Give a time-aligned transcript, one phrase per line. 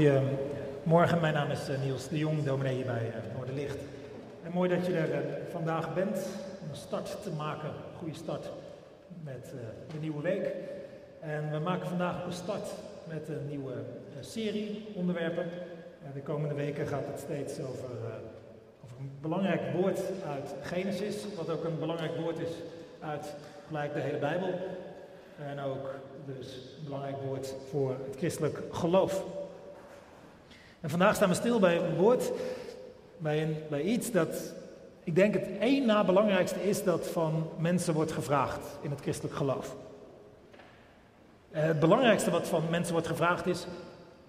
[0.00, 3.78] Goedemorgen, mijn naam is eh, Niels de Jong, dominee hier bij eh, Noorderlicht.
[4.42, 6.26] En mooi dat je er eh, vandaag bent
[6.62, 8.50] om een start te maken, een goede start
[9.24, 9.54] met
[9.92, 10.54] de nieuwe week.
[11.20, 12.68] En we maken vandaag een start
[13.08, 13.72] met een nieuwe
[14.20, 15.46] serie onderwerpen.
[16.14, 17.90] De komende weken gaat het steeds over,
[18.84, 22.52] over een belangrijk woord uit Genesis, wat ook een belangrijk woord is
[23.00, 23.34] uit
[23.66, 24.54] gelijk de hele Bijbel.
[25.48, 25.94] En ook
[26.26, 29.24] dus een belangrijk woord voor het christelijk geloof.
[30.80, 32.32] En vandaag staan we stil bij een woord,
[33.18, 34.54] bij, een, bij iets dat
[35.04, 39.34] ik denk het één na belangrijkste is dat van mensen wordt gevraagd in het christelijk
[39.34, 39.76] geloof.
[41.50, 43.66] Eh, het belangrijkste wat van mensen wordt gevraagd is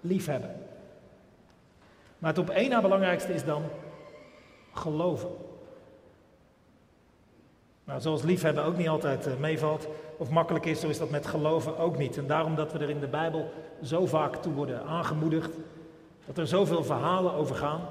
[0.02, 0.56] liefhebben.
[2.18, 3.64] Maar het op één na belangrijkste is dan
[4.74, 5.30] geloven.
[7.84, 11.28] Nou, zoals liefhebben ook niet altijd eh, meevalt of makkelijk is, zo is dat met
[11.28, 12.18] geloven ook niet.
[12.18, 13.52] En daarom dat we er in de Bijbel
[13.84, 15.56] zo vaak toe worden aangemoedigd,
[16.32, 17.82] dat er zoveel verhalen over gaan,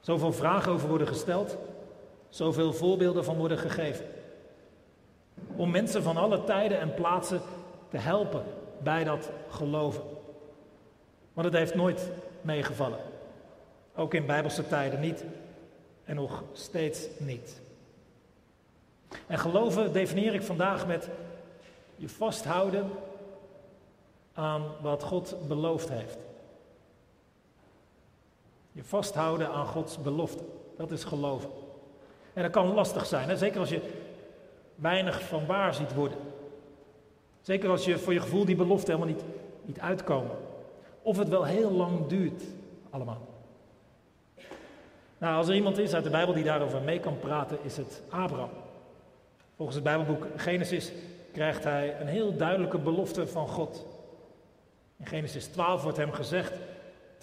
[0.00, 1.56] zoveel vragen over worden gesteld,
[2.28, 4.06] zoveel voorbeelden van worden gegeven.
[5.56, 7.40] Om mensen van alle tijden en plaatsen
[7.88, 8.42] te helpen
[8.82, 10.02] bij dat geloven.
[11.32, 12.10] Want het heeft nooit
[12.40, 12.98] meegevallen.
[13.96, 15.24] Ook in bijbelse tijden niet
[16.04, 17.60] en nog steeds niet.
[19.26, 21.08] En geloven definieer ik vandaag met
[21.96, 22.90] je vasthouden
[24.32, 26.18] aan wat God beloofd heeft.
[28.74, 30.44] Je vasthouden aan Gods belofte.
[30.76, 31.50] Dat is geloven.
[32.32, 33.36] En dat kan lastig zijn, hè?
[33.36, 33.80] zeker als je
[34.74, 36.18] weinig van waar ziet worden.
[37.40, 39.24] Zeker als je voor je gevoel die belofte helemaal niet,
[39.62, 40.36] niet uitkomen.
[41.02, 42.42] Of het wel heel lang duurt,
[42.90, 43.20] allemaal.
[45.18, 48.02] Nou, als er iemand is uit de Bijbel die daarover mee kan praten, is het
[48.08, 48.50] Abraham.
[49.56, 50.92] Volgens het Bijbelboek Genesis
[51.32, 53.86] krijgt hij een heel duidelijke belofte van God.
[54.96, 56.52] In Genesis 12 wordt hem gezegd: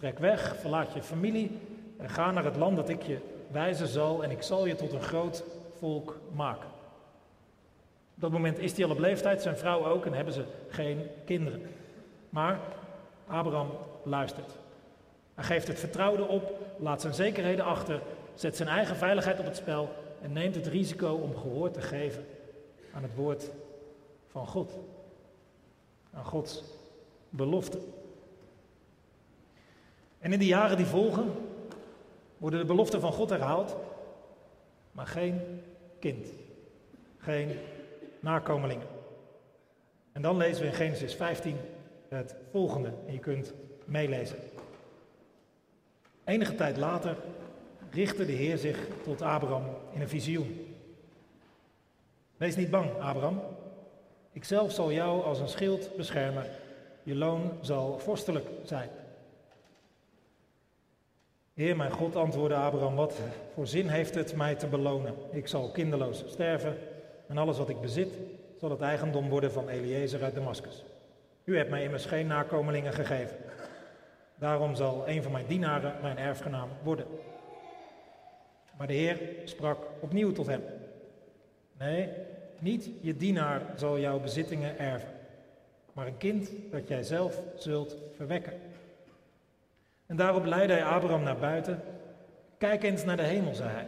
[0.01, 1.59] Trek weg, verlaat je familie
[1.97, 3.17] en ga naar het land dat ik je
[3.51, 5.43] wijzen zal en ik zal je tot een groot
[5.77, 6.67] volk maken.
[8.15, 11.07] Op dat moment is hij al op leeftijd, zijn vrouw ook en hebben ze geen
[11.25, 11.61] kinderen.
[12.29, 12.59] Maar
[13.27, 13.69] Abraham
[14.03, 14.51] luistert.
[15.35, 18.01] Hij geeft het vertrouwde op, laat zijn zekerheden achter,
[18.33, 19.89] zet zijn eigen veiligheid op het spel
[20.21, 22.25] en neemt het risico om gehoor te geven
[22.93, 23.51] aan het woord
[24.27, 24.77] van God.
[26.13, 26.63] Aan Gods
[27.29, 27.79] belofte.
[30.21, 31.31] En in de jaren die volgen
[32.37, 33.75] worden de beloften van God herhaald,
[34.91, 35.61] maar geen
[35.99, 36.27] kind,
[37.17, 37.57] geen
[38.19, 38.87] nakomelingen.
[40.11, 41.55] En dan lezen we in Genesis 15
[42.07, 43.53] het volgende en je kunt
[43.85, 44.37] meelezen.
[46.23, 47.15] Enige tijd later
[47.91, 50.75] richtte de Heer zich tot Abraham in een visioen.
[52.37, 53.41] Wees niet bang, Abraham.
[54.31, 56.45] Ikzelf zal jou als een schild beschermen.
[57.03, 58.89] Je loon zal vorstelijk zijn.
[61.53, 63.19] Heer, mijn God, antwoordde Abraham, wat
[63.53, 65.15] voor zin heeft het mij te belonen?
[65.31, 66.77] Ik zal kinderloos sterven
[67.27, 68.13] en alles wat ik bezit
[68.57, 70.83] zal het eigendom worden van Eliezer uit Damascus.
[71.43, 73.37] U hebt mij immers geen nakomelingen gegeven.
[74.35, 77.05] Daarom zal een van mijn dienaren mijn erfgenaam worden.
[78.77, 80.61] Maar de Heer sprak opnieuw tot hem.
[81.79, 82.09] Nee,
[82.59, 85.09] niet je dienaar zal jouw bezittingen erven,
[85.93, 88.53] maar een kind dat jij zelf zult verwekken.
[90.11, 91.83] En daarop leidde hij Abraham naar buiten.
[92.57, 93.87] Kijk eens naar de hemel, zei hij,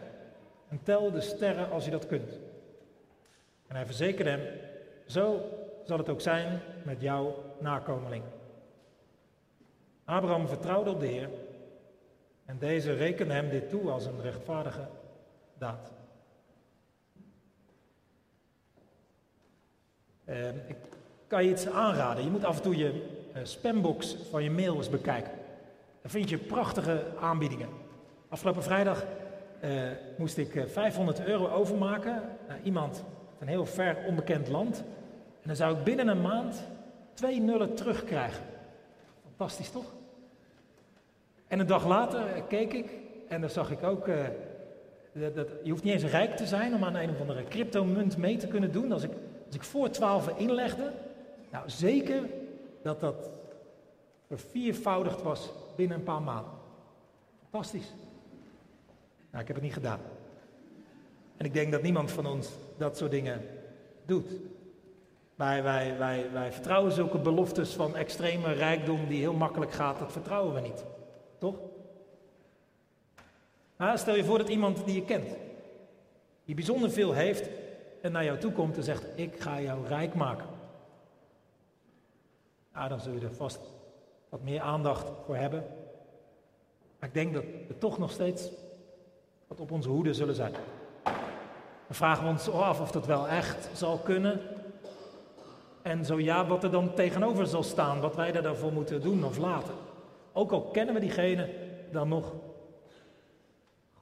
[0.70, 2.40] en tel de sterren als je dat kunt.
[3.68, 4.42] En hij verzekerde hem,
[5.06, 5.42] zo
[5.84, 8.24] zal het ook zijn met jouw nakomeling.
[10.06, 11.30] Abraham vertrouwde op de Heer
[12.46, 14.88] en deze rekende hem dit toe als een rechtvaardige
[15.58, 15.92] daad.
[20.26, 20.78] Uh, ik
[21.28, 22.24] kan je iets aanraden.
[22.24, 25.42] Je moet af en toe je uh, spambox van je mail eens bekijken.
[26.04, 27.70] Dan vind je prachtige aanbiedingen.
[28.30, 29.06] Afgelopen vrijdag
[29.64, 29.82] uh,
[30.18, 32.96] moest ik 500 euro overmaken naar iemand
[33.32, 34.78] uit een heel ver onbekend land.
[35.42, 36.64] En dan zou ik binnen een maand
[37.14, 38.44] twee nullen terugkrijgen.
[39.28, 39.92] Fantastisch toch?
[41.48, 42.90] En een dag later keek ik
[43.28, 44.08] en dan zag ik ook.
[45.12, 48.18] Dat, dat, je hoeft niet eens rijk te zijn om aan een of andere cryptomunt
[48.18, 48.92] mee te kunnen doen.
[48.92, 49.12] Als ik,
[49.46, 50.92] als ik voor 12 inlegde,
[51.52, 52.24] nou zeker
[52.82, 53.30] dat dat
[54.28, 56.52] verviervoudigd was binnen een paar maanden.
[57.50, 57.94] Fantastisch.
[59.30, 60.00] Nou, ik heb het niet gedaan.
[61.38, 63.42] En ik denk dat niemand van ons dat soort dingen
[64.06, 64.32] doet.
[65.36, 70.12] Wij, wij, wij, wij vertrouwen zulke beloftes van extreme rijkdom die heel makkelijk gaat, dat
[70.12, 70.86] vertrouwen we niet.
[71.38, 71.56] Toch?
[73.78, 75.36] Nou, stel je voor dat iemand die je kent,
[76.46, 77.50] die bijzonder veel heeft
[78.02, 80.48] en naar jou toe komt en zegt: Ik ga jou rijk maken.
[82.74, 83.60] Nou, dan zul je er vast
[84.34, 85.66] wat meer aandacht voor hebben.
[87.00, 88.50] Maar ik denk dat we toch nog steeds
[89.48, 90.54] wat op onze hoede zullen zijn.
[91.88, 94.42] Dan vragen we ons af of dat wel echt zal kunnen.
[95.82, 99.38] En zo ja, wat er dan tegenover zal staan, wat wij daarvoor moeten doen of
[99.38, 99.74] laten.
[100.32, 101.50] Ook al kennen we diegene,
[101.92, 102.34] dan nog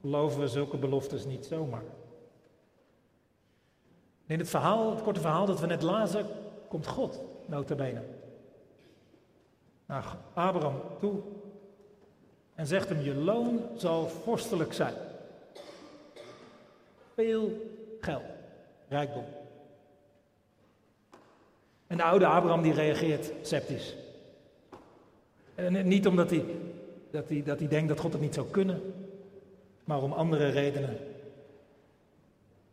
[0.00, 1.84] geloven we zulke beloftes niet zomaar.
[4.26, 6.26] In het verhaal, het korte verhaal dat we net lazen,
[6.68, 8.02] komt God, notabene,
[9.92, 11.20] naar Abraham toe
[12.54, 14.94] en zegt hem, je loon zal vorstelijk zijn.
[17.14, 17.52] Veel
[18.00, 18.22] geld,
[18.88, 19.24] rijkdom.
[21.86, 23.96] En de oude Abraham die reageert sceptisch.
[25.54, 26.44] En niet omdat hij,
[27.10, 28.94] dat hij, dat hij denkt dat God het niet zou kunnen,
[29.84, 30.96] maar om andere redenen.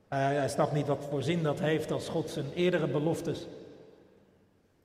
[0.08, 3.48] Hij, hij snapt niet wat voor zin dat heeft als God zijn eerdere beloftes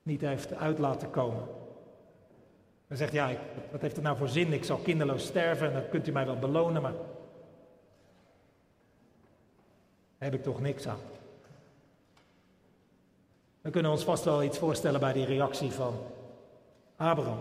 [0.03, 1.63] niet heeft uit laten komen.
[2.87, 3.39] Hij zegt, ja, ik,
[3.71, 4.53] wat heeft het nou voor zin?
[4.53, 6.93] Ik zal kinderloos sterven en dan kunt u mij wel belonen, maar
[10.17, 10.99] heb ik toch niks aan.
[13.61, 15.97] We kunnen ons vast wel iets voorstellen bij die reactie van
[16.95, 17.39] Abraham.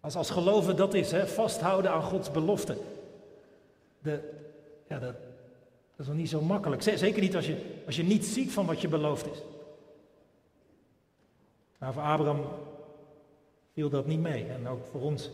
[0.00, 2.76] Als, als geloven dat is, hè, vasthouden aan Gods belofte.
[3.98, 4.30] De,
[4.88, 5.14] ja, dat,
[5.90, 6.82] dat is nog niet zo makkelijk.
[6.82, 9.42] Zeker niet als je, als je niet ziet van wat je beloofd is.
[11.78, 12.44] Maar voor Abraham
[13.78, 14.46] viel dat niet mee.
[14.46, 15.30] En ook voor ons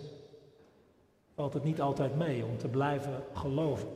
[1.34, 3.88] valt het niet altijd mee om te blijven geloven.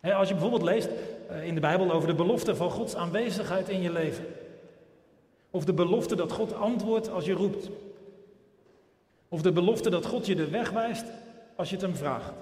[0.00, 0.88] als je bijvoorbeeld leest
[1.28, 4.26] eh, in de Bijbel over de belofte van Gods aanwezigheid in je leven.
[5.50, 7.70] Of de belofte dat God antwoordt als je roept.
[9.28, 11.04] Of de belofte dat God je de weg wijst
[11.56, 12.32] als je het hem vraagt.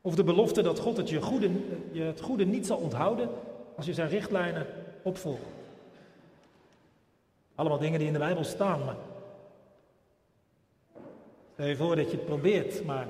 [0.00, 1.50] Of de belofte dat God het je, goede,
[1.92, 3.28] je het goede niet zal onthouden
[3.76, 4.66] als je zijn richtlijnen
[5.02, 5.56] opvolgt.
[7.54, 8.96] Allemaal dingen die in de Bijbel staan, maar
[11.58, 13.06] stel je voor dat je het probeert, maar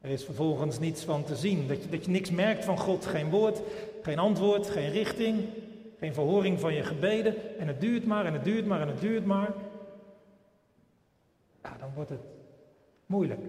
[0.00, 1.68] er is vervolgens niets van te zien.
[1.68, 3.62] Dat je, dat je niks merkt van God, geen woord,
[4.02, 5.44] geen antwoord, geen richting,
[5.98, 7.58] geen verhoring van je gebeden.
[7.58, 9.54] En het duurt maar en het duurt maar en het duurt maar.
[11.62, 12.24] Ja, dan wordt het
[13.06, 13.46] moeilijk.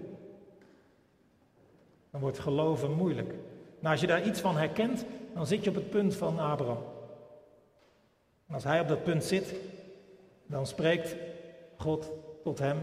[2.10, 3.34] Dan wordt geloven moeilijk.
[3.78, 5.04] Nou, als je daar iets van herkent,
[5.34, 6.82] dan zit je op het punt van Abraham.
[8.46, 9.54] En als hij op dat punt zit,
[10.46, 11.16] dan spreekt
[11.76, 12.10] God
[12.42, 12.82] tot hem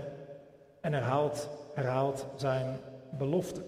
[0.81, 3.62] en herhaalt, herhaalt zijn belofte.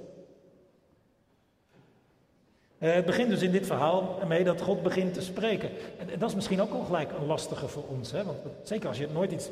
[2.77, 5.69] Eh, het begint dus in dit verhaal ermee dat God begint te spreken.
[5.97, 8.11] En dat is misschien ook al gelijk een lastige voor ons.
[8.11, 8.23] Hè?
[8.23, 9.49] Want zeker als je nooit iets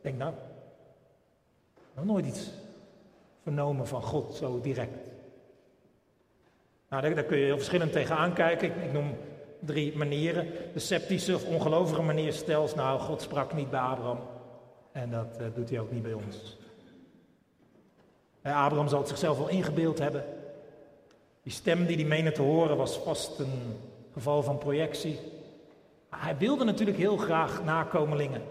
[0.00, 0.32] denkt, nou,
[2.02, 2.50] nooit iets
[3.42, 4.96] vernomen van God zo direct.
[6.88, 8.68] Nou, daar, kun je heel verschillend tegenaan kijken.
[8.68, 9.16] Ik, ik, noem
[9.58, 10.46] drie manieren.
[10.72, 14.18] De sceptische of ongelovige manier stelt, nou, God sprak niet bij Abraham.
[14.96, 16.56] En dat uh, doet hij ook niet bij ons.
[18.42, 20.24] Abraham zal het zichzelf wel ingebeeld hebben.
[21.42, 23.76] Die stem die hij meende te horen was vast een
[24.12, 25.18] geval van projectie.
[26.08, 28.42] Hij wilde natuurlijk heel graag nakomelingen.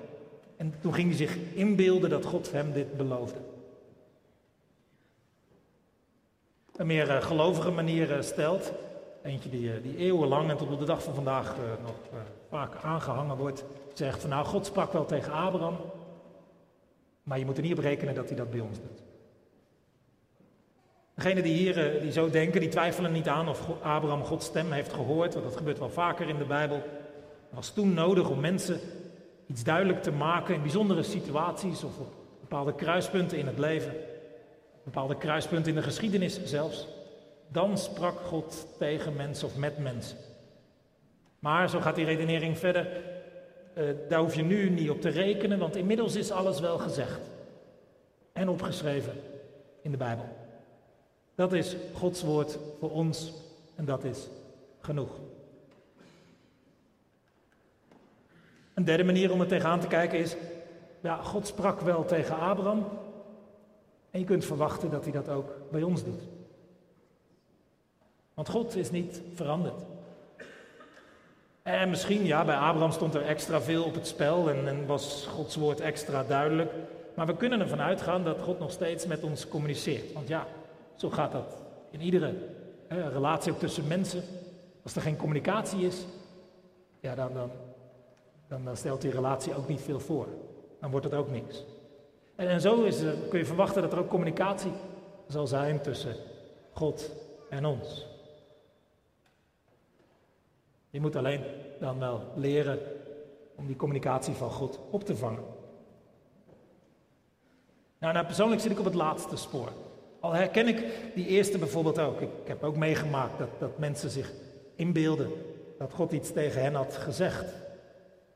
[0.58, 3.40] En toen ging hij zich inbeelden dat God hem dit beloofde.
[6.75, 8.72] Een meer uh, gelovige manier stelt,
[9.24, 13.64] eentje die, die eeuwenlang en tot op de dag van vandaag nog vaak aangehangen wordt,
[13.94, 15.78] zegt van nou, God sprak wel tegen Abraham,
[17.25, 19.03] maar je moet er niet op rekenen dat hij dat bij ons doet.
[21.13, 24.94] Degenen die hier die zo denken, die twijfelen niet aan of Abraham Gods stem heeft
[24.94, 26.75] gehoord, want dat gebeurt wel vaker in de Bijbel.
[26.75, 28.79] Het was toen nodig om mensen
[29.48, 33.94] iets duidelijk te maken in bijzondere situaties of op bepaalde kruispunten in het leven,
[34.84, 36.88] bepaalde kruispunten in de geschiedenis zelfs.
[37.48, 40.17] Dan sprak God tegen mensen of met mensen.
[41.39, 42.88] Maar, zo gaat die redenering verder,
[43.77, 47.20] uh, daar hoef je nu niet op te rekenen, want inmiddels is alles wel gezegd
[48.34, 49.13] en opgeschreven
[49.82, 50.25] in de Bijbel.
[51.36, 53.34] Dat is Gods woord voor ons
[53.75, 54.27] en dat is
[54.79, 55.10] genoeg.
[58.74, 60.36] Een derde manier om er tegenaan te kijken is,
[61.01, 62.86] ja, God sprak wel tegen Abraham
[64.12, 66.22] en je kunt verwachten dat hij dat ook bij ons doet.
[68.34, 69.82] Want God is niet veranderd.
[71.65, 75.25] En misschien, ja, bij Abraham stond er extra veel op het spel en, en was
[75.25, 76.72] Gods woord extra duidelijk.
[77.15, 80.13] Maar we kunnen ervan uitgaan dat God nog steeds met ons communiceert.
[80.13, 80.48] Want ja,
[80.95, 81.57] zo gaat dat
[81.91, 82.34] in iedere
[82.88, 84.24] hè, relatie ook tussen mensen.
[84.84, 86.05] Als er geen communicatie is,
[87.00, 87.50] ja, dan, dan,
[88.63, 90.27] dan, stelt die relatie ook niet veel voor.
[90.79, 91.63] Dan wordt het ook niks.
[92.36, 94.72] En, en zo is, kun je verwachten dat er ook communicatie
[95.27, 96.15] zal zijn tussen
[96.72, 97.12] God
[97.50, 98.14] en ons.
[100.96, 101.42] Je moet alleen
[101.80, 102.80] dan wel leren
[103.56, 105.44] om die communicatie van God op te vangen.
[107.98, 109.72] Nou, nou, persoonlijk zit ik op het laatste spoor.
[110.20, 110.86] Al herken ik
[111.16, 112.22] die eerste bijvoorbeeld ook.
[112.22, 114.32] Ik, heb ook meegemaakt dat, dat mensen zich
[114.75, 115.32] inbeelden
[115.78, 117.46] dat God iets tegen hen had gezegd.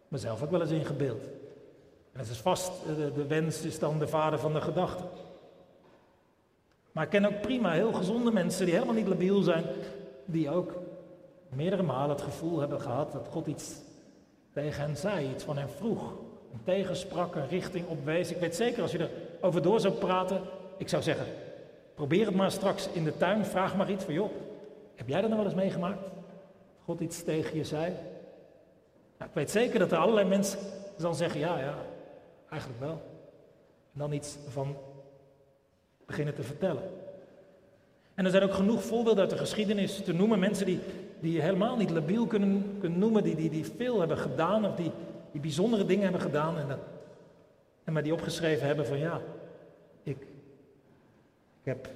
[0.07, 1.23] Mezelf ook wel eens ingebeeld.
[2.11, 5.03] En het is vast, de, de wens is dan de vader van de gedachte.
[6.91, 9.65] Maar ik ken ook prima heel gezonde mensen die helemaal niet labiel zijn,
[10.25, 10.73] die ook
[11.55, 13.75] meerdere malen het gevoel hebben gehad dat God iets
[14.53, 16.13] tegen hen zei, iets van hen vroeg.
[16.53, 18.31] Een tegensprak, een richting opwees.
[18.31, 20.41] Ik weet zeker, als je erover door zou praten,
[20.77, 21.25] ik zou zeggen,
[21.95, 24.31] probeer het maar straks in de tuin, vraag maar iets van, joh,
[24.95, 25.99] heb jij dat nou wel eens meegemaakt?
[26.83, 27.93] God iets tegen je zei?
[29.17, 30.59] Nou, ik weet zeker dat er allerlei mensen
[30.97, 31.75] dan zeggen, ja, ja,
[32.49, 33.01] eigenlijk wel.
[33.93, 34.75] En dan iets van
[36.05, 36.83] beginnen te vertellen.
[38.13, 40.39] En er zijn ook genoeg voorbeelden uit de geschiedenis te noemen.
[40.39, 40.79] Mensen die,
[41.19, 44.75] die je helemaal niet labiel kunnen, kunnen noemen, die, die, die veel hebben gedaan of
[44.75, 44.91] die,
[45.31, 46.57] die bijzondere dingen hebben gedaan.
[46.57, 46.79] En, dat,
[47.83, 49.21] en maar die opgeschreven hebben van ja,
[50.03, 50.17] ik,
[51.59, 51.89] ik heb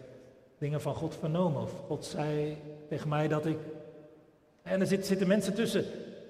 [0.58, 1.62] dingen van God vernomen.
[1.62, 2.58] Of God zei
[2.90, 3.58] tegen mij dat ik.
[4.62, 5.86] En er zitten, zitten mensen tussen,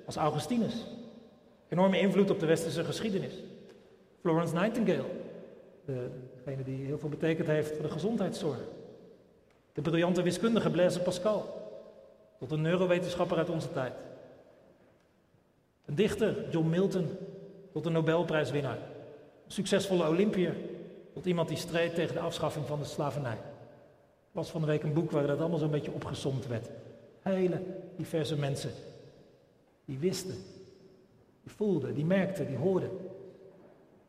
[0.06, 0.86] als Augustinus.
[1.70, 3.34] Enorme invloed op de westerse geschiedenis.
[4.22, 5.06] Florence Nightingale,
[5.86, 8.60] degene die heel veel betekend heeft voor de gezondheidszorg.
[9.74, 11.63] De briljante wiskundige Blaise Pascal,
[12.44, 13.94] tot een neurowetenschapper uit onze tijd.
[15.86, 17.10] Een dichter, John Milton,
[17.72, 18.78] tot een Nobelprijswinnaar.
[19.46, 20.56] Een succesvolle Olympiër,
[21.14, 23.32] tot iemand die streed tegen de afschaffing van de slavernij.
[23.32, 26.70] Er was van de week een boek waar dat allemaal zo'n beetje opgezomd werd.
[27.22, 27.62] Hele
[27.96, 28.72] diverse mensen
[29.86, 30.36] die wisten,
[31.44, 32.90] die voelden, die merkten, die hoorden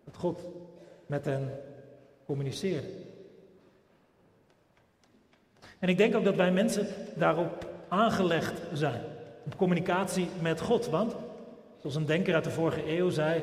[0.04, 0.40] dat God
[1.06, 1.60] met hen
[2.24, 2.88] communiceerde.
[5.78, 6.86] En ik denk ook dat wij mensen
[7.16, 9.02] daarop aangelegd zijn.
[9.44, 10.86] Op communicatie met God.
[10.86, 11.14] Want,
[11.80, 13.42] zoals een denker uit de vorige eeuw zei,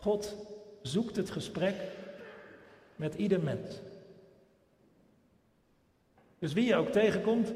[0.00, 0.36] God
[0.82, 1.74] zoekt het gesprek
[2.96, 3.80] met ieder mens.
[6.38, 7.52] Dus wie je ook tegenkomt,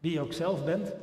[0.00, 0.94] wie je ook zelf bent,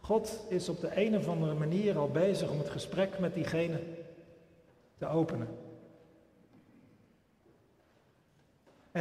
[0.00, 3.80] God is op de een of andere manier al bezig om het gesprek met diegene
[4.98, 5.67] te openen.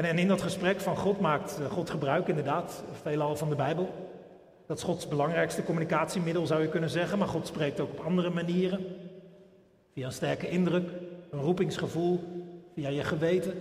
[0.06, 3.90] En, in dat gesprek van God maakt eh, God gebruik inderdaad veelal van de Bijbel.
[4.66, 8.30] Dat is Gods belangrijkste communicatiemiddel zou je kunnen zeggen, maar God spreekt ook op andere
[8.30, 8.86] manieren.
[9.94, 10.90] Via een sterke indruk,
[11.30, 12.20] een roepingsgevoel,
[12.74, 13.54] via je geweten,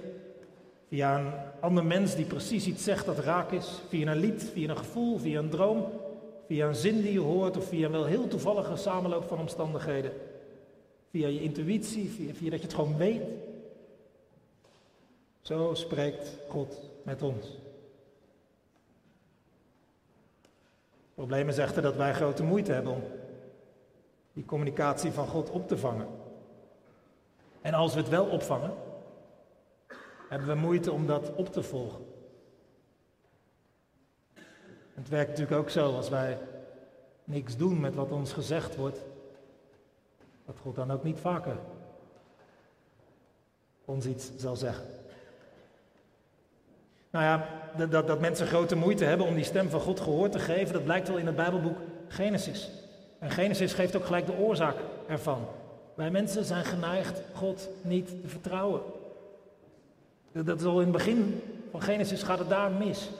[0.88, 4.68] via een ander mens die precies iets zegt dat raak is, via een lied, via
[4.68, 5.84] een gevoel, via een droom,
[6.46, 10.12] via een zin die je hoort of via een wel heel toevallige samenloop van omstandigheden.
[11.10, 13.22] Via je intuïtie, via, via dat je het gewoon weet.
[15.46, 17.46] Zo spreekt God met ons.
[21.04, 23.02] Het probleem is echter dat wij grote moeite hebben om
[24.32, 26.08] die communicatie van God op te vangen.
[27.60, 28.74] En als we het wel opvangen,
[30.28, 32.04] hebben we moeite om dat op te volgen.
[34.94, 36.38] Het werkt natuurlijk ook zo als wij
[37.24, 39.04] niks doen met wat ons gezegd wordt,
[40.44, 41.56] dat God dan ook niet vaker
[43.84, 44.95] ons iets zal zeggen.
[47.16, 47.46] Nou ja,
[47.86, 50.84] dat, dat mensen grote moeite hebben om die stem van God gehoor te geven, dat
[50.84, 52.70] blijkt wel in het Bijbelboek Genesis.
[53.18, 54.76] En Genesis geeft ook gelijk de oorzaak
[55.08, 55.46] ervan.
[55.94, 58.80] Wij mensen zijn geneigd God niet te vertrouwen.
[60.32, 63.10] Dat is al in het begin van Genesis gaat het daar mis.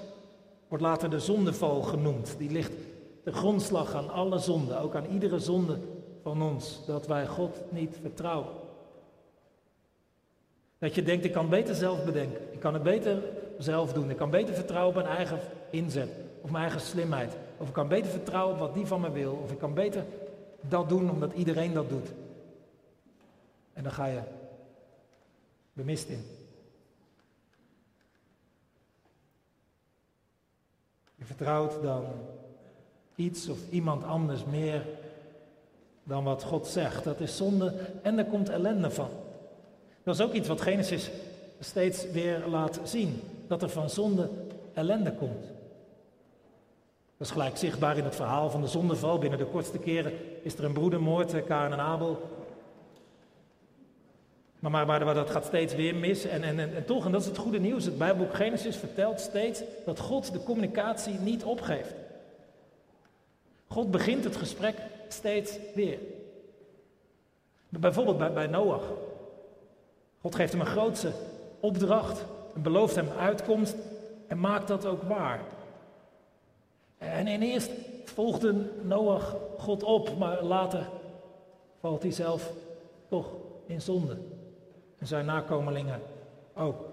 [0.69, 2.35] Wordt later de zondeval genoemd.
[2.39, 2.73] Die ligt
[3.25, 5.77] de grondslag aan alle zonden, ook aan iedere zonde
[6.23, 8.53] van ons, dat wij God niet vertrouwen.
[10.79, 12.41] Dat je denkt, ik kan beter zelf bedenken.
[12.53, 13.19] Ik kan het beter
[13.59, 14.11] zelf doen.
[14.11, 15.39] Ik kan beter vertrouwen op mijn eigen
[15.71, 16.11] inzet.
[16.41, 17.37] Of mijn eigen slimheid.
[17.57, 19.41] Of ik kan beter vertrouwen op wat die van me wil.
[19.43, 20.05] Of ik kan beter
[20.61, 22.09] dat doen omdat iedereen dat doet.
[23.73, 24.21] En dan ga je
[25.73, 26.25] bemist in.
[31.15, 32.05] Je vertrouwt dan
[33.15, 34.87] iets of iemand anders meer
[36.03, 37.05] dan wat God zegt.
[37.05, 39.09] Dat is zonde en er komt ellende van.
[40.03, 41.11] Dat is ook iets wat Genesis
[41.61, 43.21] steeds weer laat zien.
[43.47, 44.31] Dat er van zonde
[44.75, 45.45] ellende komt.
[47.17, 49.19] Dat is gelijk zichtbaar in het verhaal van de zondeval.
[49.19, 52.23] Binnen de kortste keren is er een broedermoord, eh, Kain en Abel.
[54.59, 56.25] Maar, maar, maar, dat gaat steeds weer mis.
[56.25, 59.63] En, en, en, toch, en dat is het goede nieuws, het Bijbelboek Genesis vertelt steeds
[59.85, 61.95] dat God de communicatie niet opgeeft.
[63.67, 64.77] God begint het gesprek
[65.09, 65.99] steeds weer.
[67.69, 68.93] Bijvoorbeeld bij, bij Noach.
[70.21, 71.13] God geeft hem een grootse
[71.61, 73.75] opdracht en belooft hem uitkomst
[74.27, 75.41] en maakt dat ook waar.
[76.99, 77.71] En, en eerst
[78.05, 80.89] volgde Noach God op, maar later
[81.81, 82.53] valt hij zelf
[83.09, 83.31] toch
[83.67, 84.17] in zonde.
[84.99, 86.01] En zijn nakomelingen
[86.55, 86.85] ook.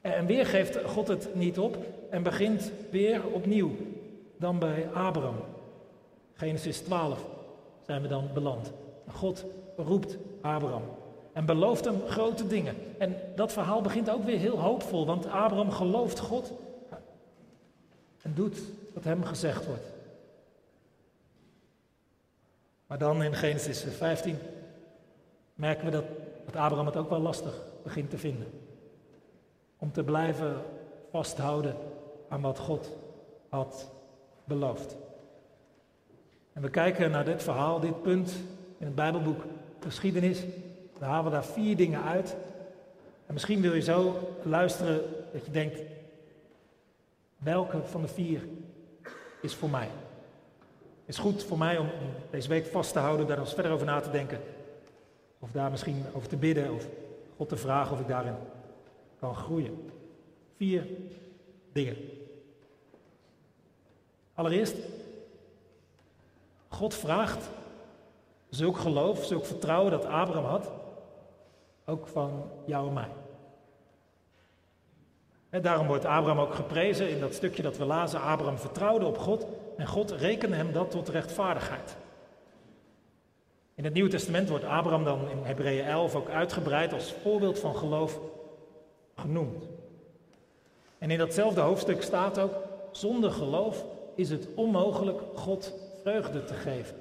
[0.00, 1.76] En weer geeft God het niet op
[2.10, 3.70] en begint weer opnieuw.
[4.36, 5.36] Dan bij Abraham.
[6.34, 7.24] Genesis 12
[7.86, 8.72] zijn we dan beland.
[9.08, 9.44] God
[9.76, 10.82] roept Abraham
[11.32, 12.76] en belooft hem grote dingen.
[12.98, 16.52] En dat verhaal begint ook weer heel hoopvol, want Abraham gelooft God
[18.22, 18.58] en doet
[18.94, 19.92] wat hem gezegd wordt.
[22.86, 24.38] Maar dan in Genesis 15
[25.54, 26.04] merken we dat,
[26.46, 28.46] Abraham het ook wel lastig begint te vinden.
[29.78, 30.62] Om te blijven
[31.10, 31.76] vasthouden
[32.28, 32.90] aan wat God
[33.48, 33.90] had
[34.44, 34.96] beloofd.
[36.52, 38.34] En we kijken naar dit verhaal, dit punt
[38.78, 39.42] in het Bijbelboek
[39.80, 40.42] geschiedenis.
[41.02, 42.36] Dan halen daar vier dingen uit.
[43.26, 45.00] En misschien wil je zo luisteren
[45.32, 45.80] dat je denkt,
[47.38, 48.40] welke van de vier
[49.40, 49.88] is voor mij?
[51.04, 51.88] is goed voor mij om
[52.30, 54.40] deze week vast te houden, daar eens verder over na te denken.
[55.38, 56.86] Of daar misschien over te bidden of
[57.36, 58.36] God te vragen of ik daarin
[59.18, 59.90] kan groeien.
[60.56, 60.86] Vier
[61.72, 61.96] dingen.
[64.34, 64.76] Allereerst,
[66.68, 67.48] God vraagt
[68.48, 70.70] zulk geloof, zulk vertrouwen dat Abraham had,
[71.86, 73.10] ook van jou en mij.
[75.50, 78.20] En daarom wordt Abraham ook geprezen in dat stukje dat we lazen.
[78.20, 79.46] Abraham vertrouwde op God
[79.76, 81.96] en God rekende hem dat tot rechtvaardigheid.
[83.74, 87.76] In het Nieuwe Testament wordt Abraham dan in Hebreeën 11 ook uitgebreid als voorbeeld van
[87.76, 88.20] geloof
[89.16, 89.64] genoemd.
[90.98, 92.54] En in datzelfde hoofdstuk staat ook,
[92.90, 93.84] zonder geloof
[94.14, 96.96] is het onmogelijk God vreugde te geven.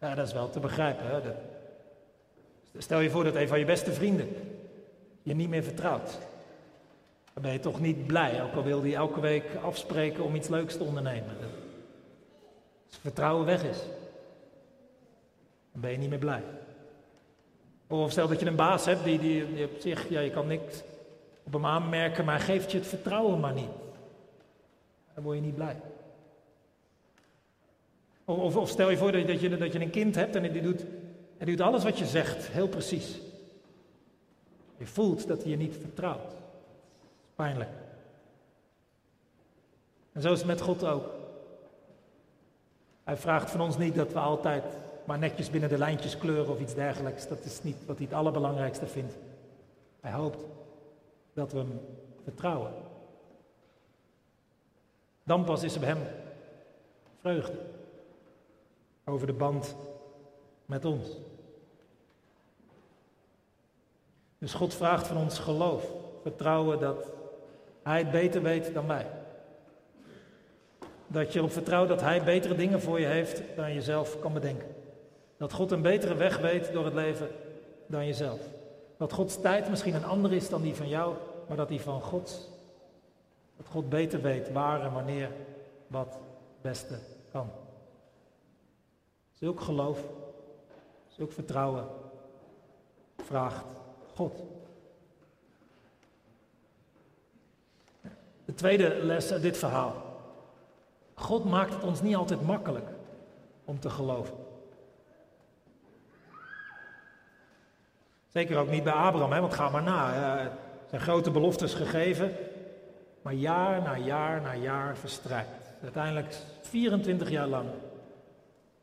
[0.00, 1.06] Ja, dat is wel te begrijpen.
[1.06, 1.20] Hè?
[2.78, 4.28] Stel je voor dat een van je beste vrienden
[5.22, 6.18] je niet meer vertrouwt.
[7.32, 10.48] Dan ben je toch niet blij, ook al wil hij elke week afspreken om iets
[10.48, 11.36] leuks te ondernemen.
[12.86, 13.78] Als vertrouwen weg is,
[15.72, 16.42] dan ben je niet meer blij.
[17.86, 20.82] Of stel dat je een baas hebt die, die, op zich, ja, je kan niks
[21.42, 23.70] op hem aanmerken, maar geeft je het vertrouwen maar niet.
[25.14, 25.76] Dan word je niet blij.
[28.24, 30.62] Of, of, stel je voor dat, dat, je, dat je een kind hebt en die
[30.62, 30.84] doet,
[31.40, 33.18] hij doet alles wat je zegt, heel precies.
[34.76, 36.32] Je voelt dat hij je niet vertrouwt.
[37.34, 37.70] Pijnlijk.
[40.12, 41.04] En zo is het met God ook.
[43.04, 44.64] Hij vraagt van ons niet dat we altijd
[45.04, 47.28] maar netjes binnen de lijntjes kleuren of iets dergelijks.
[47.28, 49.14] Dat is niet wat hij het allerbelangrijkste vindt.
[50.00, 50.44] Hij hoopt
[51.32, 51.80] dat we hem
[52.22, 52.72] vertrouwen.
[55.24, 56.02] Dan pas is er bij hem
[57.20, 57.58] vreugde
[59.04, 59.76] over de band
[60.66, 61.08] met ons.
[64.40, 65.84] Dus God vraagt van ons geloof,
[66.22, 67.06] vertrouwen dat
[67.82, 69.06] Hij het beter weet dan wij.
[71.06, 74.32] Dat je erop vertrouwt dat Hij betere dingen voor je heeft dan je zelf kan
[74.32, 74.68] bedenken.
[75.36, 77.28] Dat God een betere weg weet door het leven
[77.86, 78.40] dan jezelf.
[78.96, 81.14] Dat Gods tijd misschien een andere is dan die van jou,
[81.48, 82.50] maar dat die van God,
[83.56, 85.30] dat God beter weet waar en wanneer
[85.86, 86.98] wat het beste
[87.32, 87.50] kan.
[89.32, 90.00] Zulk geloof,
[91.08, 91.84] zulk vertrouwen
[93.16, 93.79] vraagt
[94.20, 94.42] God.
[98.44, 99.94] De tweede les uit dit verhaal.
[101.14, 102.88] God maakt het ons niet altijd makkelijk
[103.64, 104.34] om te geloven.
[108.28, 110.14] Zeker ook niet bij Abraham, hè, want ga maar na.
[110.38, 110.50] Er
[110.88, 112.32] zijn grote beloftes gegeven,
[113.22, 115.74] maar jaar na jaar na jaar verstrijkt.
[115.82, 117.68] Uiteindelijk 24 jaar lang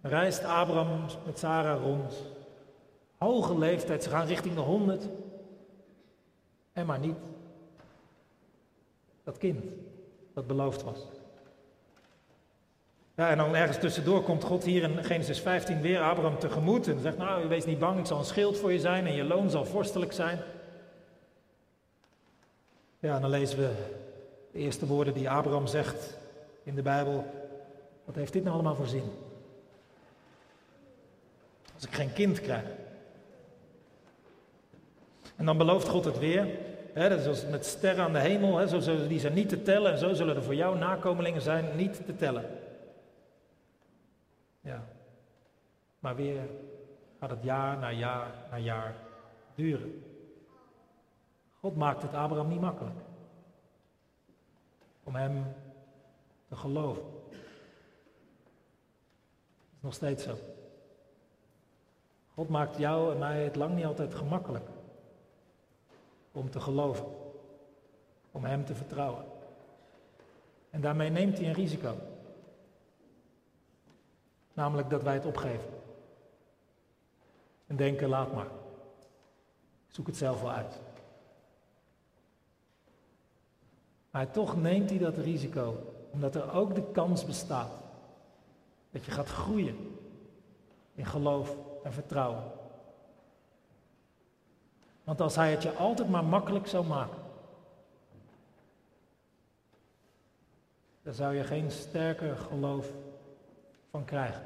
[0.01, 2.25] reist Abraham met Sarah rond.
[3.17, 5.07] Hoge leeftijd, ze gaan richting de 100.
[6.77, 7.15] En maar niet
[9.23, 9.63] dat kind
[10.33, 10.99] dat beloofd was.
[13.15, 16.99] Ja, en dan ergens tussendoor komt God hier in Genesis 15 weer Abraham tegemoet en
[16.99, 19.49] zegt, nou, wees niet bang, ik zal een schild voor je zijn en je loon
[19.49, 20.39] zal vorstelijk zijn.
[22.99, 23.71] Ja, en dan lezen we
[24.51, 26.17] de eerste woorden die Abraham zegt
[26.63, 27.25] in de Bijbel.
[28.05, 29.11] Wat heeft dit nou allemaal voor zin?
[31.75, 32.65] Als ik geen kind krijg.
[35.37, 36.47] En dan belooft God het weer.
[36.93, 38.67] Dat is met sterren aan de hemel.
[38.67, 39.91] Zo zullen die zijn niet te tellen.
[39.91, 42.45] En zo zullen er voor jou nakomelingen zijn niet te tellen.
[44.61, 44.83] Ja.
[45.99, 46.41] Maar weer
[47.19, 48.95] gaat het jaar na jaar na jaar
[49.55, 50.03] duren.
[51.59, 52.99] God maakt het Abraham niet makkelijk.
[55.03, 55.45] Om hem
[56.47, 57.03] te geloven.
[57.03, 57.39] Dat
[59.75, 60.37] is nog steeds zo.
[62.33, 64.69] God maakt jou en mij het lang niet altijd gemakkelijk
[66.37, 67.05] om te geloven,
[68.31, 69.25] om Hem te vertrouwen.
[70.69, 71.95] En daarmee neemt hij een risico.
[74.53, 75.69] Namelijk dat wij het opgeven.
[77.67, 78.47] En denken, laat maar.
[79.87, 80.79] Zoek het zelf wel uit.
[84.11, 85.75] Maar toch neemt hij dat risico,
[86.11, 87.71] omdat er ook de kans bestaat
[88.91, 89.99] dat je gaat groeien
[90.93, 92.43] in geloof en vertrouwen.
[95.07, 97.17] Want als hij het je altijd maar makkelijk zou maken,
[101.01, 102.91] dan zou je geen sterker geloof
[103.91, 104.43] van krijgen.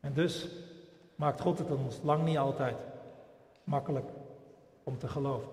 [0.00, 0.48] En dus
[1.14, 2.76] maakt God het ons lang niet altijd
[3.64, 4.08] makkelijk
[4.82, 5.48] om te geloven.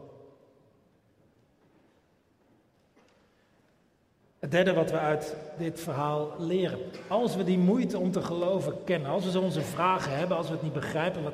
[4.39, 6.79] Het derde wat we uit dit verhaal leren.
[7.07, 10.53] Als we die moeite om te geloven kennen, als we onze vragen hebben, als we
[10.53, 11.33] het niet begrijpen wat,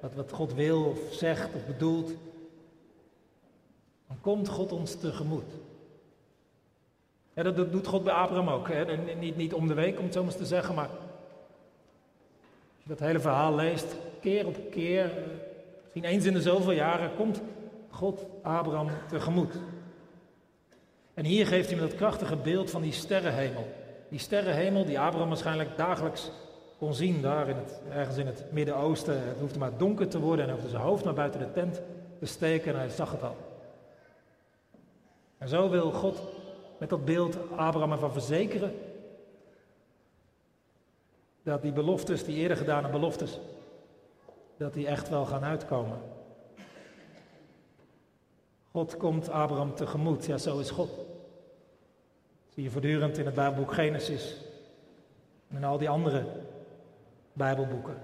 [0.00, 2.08] wat, God wil of zegt of bedoelt,
[4.06, 5.52] dan komt God ons tegemoet.
[7.34, 8.68] Ja, dat doet God bij Abraham ook.
[8.68, 8.96] Hè?
[8.96, 12.98] Niet, niet om de week, om het zo maar te zeggen, maar als je dat
[12.98, 15.12] hele verhaal leest, keer op keer,
[15.82, 17.40] misschien eens in de zoveel jaren, komt
[17.90, 19.54] God Abraham tegemoet.
[21.14, 23.66] En hier geeft hij me dat krachtige beeld van die sterrenhemel.
[24.08, 26.30] Die sterrenhemel die Abraham waarschijnlijk dagelijks
[26.78, 29.28] kon zien, daar in het, ergens in het Midden-Oosten.
[29.28, 31.80] Het hoefde maar donker te worden en hij hoefde zijn hoofd maar buiten de tent
[32.18, 33.36] te steken en hij zag het al.
[35.38, 36.22] En zo wil God
[36.78, 38.72] met dat beeld Abraham ervan verzekeren
[41.42, 43.40] dat die beloftes, die eerder gedane beloftes,
[44.56, 45.98] dat die echt wel gaan uitkomen.
[48.70, 50.26] God komt Abraham tegemoet.
[50.26, 50.90] Ja, zo is God.
[52.48, 54.36] zie je voortdurend in het Bijbelboek Genesis
[55.48, 56.26] en al die andere
[57.38, 57.96] Bijbelboeken.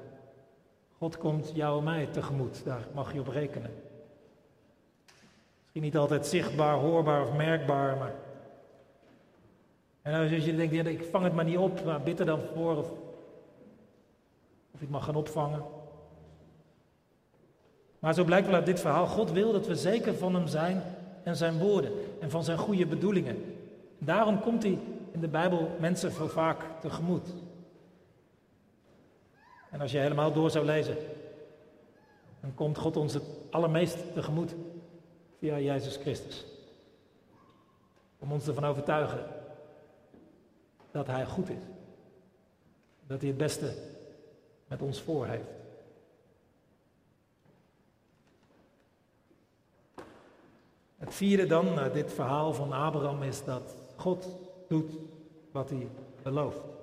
[0.98, 3.70] God komt jou en mij tegemoet, daar mag je op rekenen.
[5.60, 8.14] Misschien niet altijd zichtbaar, hoorbaar of merkbaar, maar.
[10.02, 12.76] En als je denkt, ik vang het maar niet op, maar bid er dan voor
[12.76, 12.90] of,
[14.74, 15.62] of ik mag gaan opvangen.
[17.98, 20.82] Maar zo blijkt wel uit dit verhaal, God wil dat we zeker van Hem zijn
[21.22, 23.56] en Zijn woorden en van Zijn goede bedoelingen.
[23.98, 24.78] Daarom komt Hij
[25.12, 27.28] in de Bijbel mensen veel vaak tegemoet.
[29.74, 30.96] En als je helemaal door zou lezen,
[32.40, 34.54] dan komt God ons het allermeest tegemoet
[35.38, 36.44] via Jezus Christus.
[38.18, 39.26] Om ons ervan overtuigen
[40.90, 41.62] dat Hij goed is.
[43.06, 43.74] Dat Hij het beste
[44.66, 45.50] met ons voor heeft.
[50.96, 54.28] Het vierde dan, uh, dit verhaal van Abraham, is dat God
[54.68, 54.92] doet
[55.50, 55.88] wat hij
[56.22, 56.73] belooft.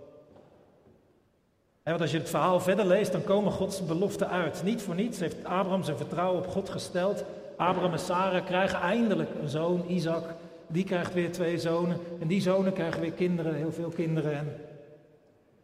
[1.84, 4.63] Want als je het verhaal verder leest, dan komen Gods beloften uit.
[4.63, 7.24] Niet voor niets heeft Abraham zijn vertrouwen op God gesteld.
[7.58, 10.24] Abraham en Sarah krijgen eindelijk een zoon, Isaac.
[10.67, 11.98] Die krijgt weer twee zonen.
[12.20, 14.34] En die zonen krijgen weer kinderen, heel veel kinderen.
[14.34, 14.56] En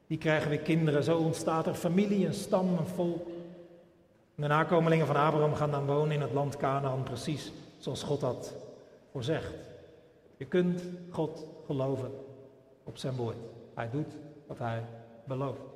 [0.07, 1.03] die krijgen weer kinderen.
[1.03, 3.27] Zo ontstaat er familie, een stam, een volk.
[4.35, 8.53] De nakomelingen van Abraham gaan dan wonen in het land Canaan, precies zoals God dat
[9.11, 9.53] voorzegt.
[10.37, 12.11] Je kunt God geloven
[12.83, 13.37] op zijn woord.
[13.73, 14.13] Hij doet
[14.47, 14.83] wat hij
[15.23, 15.66] belooft.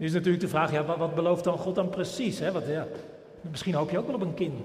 [0.00, 2.38] Nu is natuurlijk de vraag, ja, wat, belooft dan God dan precies?
[2.38, 2.52] Hè?
[2.52, 2.86] Wat, ja,
[3.40, 4.60] misschien hoop je ook wel op een kind.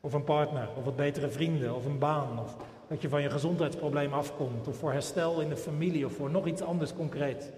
[0.00, 2.38] Of een partner, of wat betere vrienden, of een baan.
[2.38, 2.56] Of
[2.88, 4.68] dat je van je gezondheidsprobleem afkomt.
[4.68, 7.52] Of voor herstel in de familie, of voor nog iets anders concreet.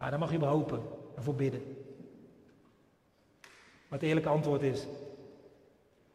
[0.00, 0.80] Ja, daar mag je op hopen
[1.16, 1.62] en voor bidden.
[3.88, 4.86] Maar het eerlijke antwoord is,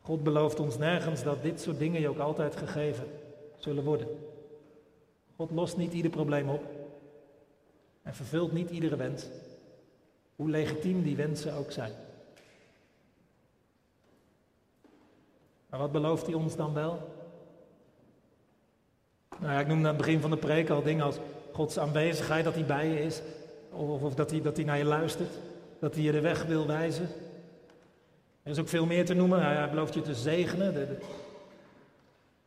[0.01, 3.05] God belooft ons nergens dat dit soort dingen je ook altijd gegeven
[3.57, 4.07] zullen worden.
[5.35, 6.77] God lost niet ieder probleem op
[8.07, 9.25] en vervult niet iedere wens,
[10.35, 11.91] hoe legitiem die wensen ook zijn.
[15.69, 17.15] Maar wat belooft hij ons dan wel?
[19.39, 21.17] Nou ja, ik noemde aan het begin van de preek al dingen als
[21.51, 23.21] Gods aanwezigheid, dat hij bij je is,
[23.71, 25.39] of, of dat, hij, dat hij naar je luistert,
[25.79, 27.09] dat hij je de weg wil wijzen.
[28.43, 29.41] Er is ook veel meer te noemen.
[29.41, 30.99] Hij, belooft je te zegenen.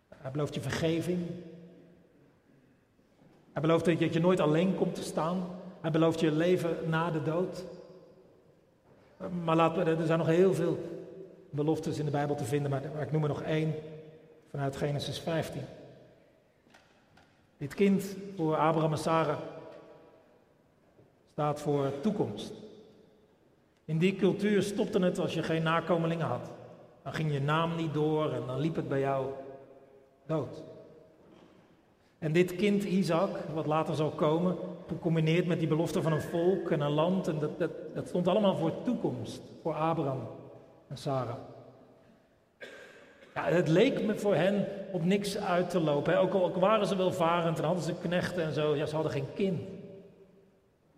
[0.08, 1.26] Hij belooft je vergeving.
[3.52, 5.46] Hij belooft dat je nooit alleen komt te staan.
[5.80, 7.64] Hij belooft je leven na de dood.
[9.44, 10.78] Maar er zijn nog heel veel
[11.50, 13.74] beloftes in de Bijbel te vinden, maar, ik noem er nog één
[14.50, 15.62] vanuit Genesis 15.
[17.58, 19.38] Dit kind voor Abraham en Sarah
[21.32, 22.52] staat voor toekomst.
[23.84, 26.50] In die cultuur stopte het als je geen nakomelingen had.
[27.02, 29.26] Dan ging je naam niet door en dan liep het bij jou
[30.26, 30.62] dood.
[32.20, 34.56] En dit kind Isaac, wat later zal komen,
[34.86, 37.58] gecombineerd met die belofte van een volk en een land, en dat,
[37.94, 40.28] dat, stond allemaal voor toekomst, voor Abraham
[40.88, 41.36] en Sarah.
[43.34, 46.18] Ja, het leek me voor hen op niks uit te lopen.
[46.18, 49.32] Ook al waren ze welvarend en hadden ze knechten en zo, ja, ze hadden geen
[49.34, 49.60] kind.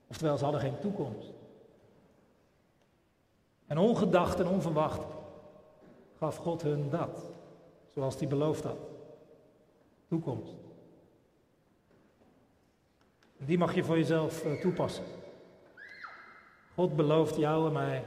[0.08, 1.32] Oftewel, ze hadden geen toekomst.
[3.66, 5.06] En ongedacht en onverwacht
[6.18, 7.30] gaf God hun dat,
[7.88, 8.78] zoals hij beloofd had.
[10.08, 10.61] Toekomst.
[13.44, 15.04] Die mag je voor jezelf eh, toepassen.
[16.74, 18.04] God belooft jou en mij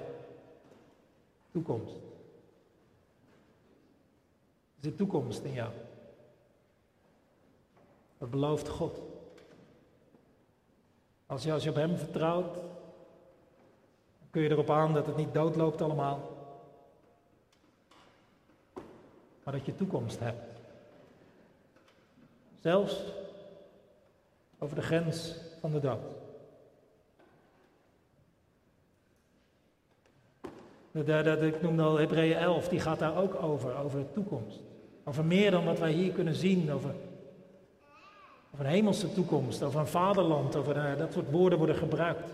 [1.52, 1.96] toekomst.
[4.76, 5.72] Er zit toekomst in jou.
[8.18, 9.02] Dat belooft God.
[11.26, 15.34] Als je, als je op Hem vertrouwt, dan kun je erop aan dat het niet
[15.34, 16.34] doodloopt allemaal.
[19.44, 20.60] Maar dat je toekomst hebt.
[22.62, 23.04] Zelfs
[24.66, 26.00] over de grens van de dood.
[31.42, 34.60] ik noemde al Hebreeën 11, die gaat daar ook over, over de toekomst.
[35.04, 36.96] Over meer dan wat wij hier kunnen zien, over,
[38.54, 42.30] over een hemelse toekomst, over een vaderland, over eh, dat soort woorden worden gebruikt.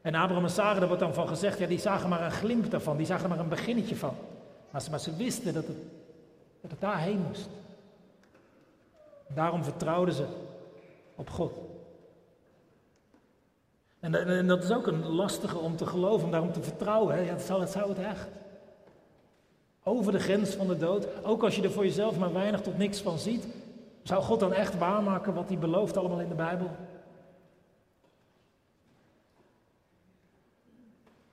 [0.00, 2.70] En Abraham en Sarah, daar wordt dan van gezegd, ja, die zagen maar een glimp
[2.70, 4.14] daarvan, die zagen maar een beginnetje van.
[4.70, 5.76] Maar ze, maar ze wisten dat het,
[6.60, 7.48] dat het daarheen moest.
[9.26, 10.26] Daarom vertrouwden ze
[11.14, 11.52] op God.
[14.00, 17.14] En, en, dat is ook een lastige om te geloven, om daarom te vertrouwen.
[17.14, 17.20] Hè?
[17.20, 18.28] Ja, dat zou, dat zou het echt.
[19.82, 22.78] Over de grens van de dood, ook als je er voor jezelf maar weinig tot
[22.78, 23.46] niks van ziet,
[24.02, 26.70] zou God dan echt waarmaken wat hij belooft allemaal in de Bijbel?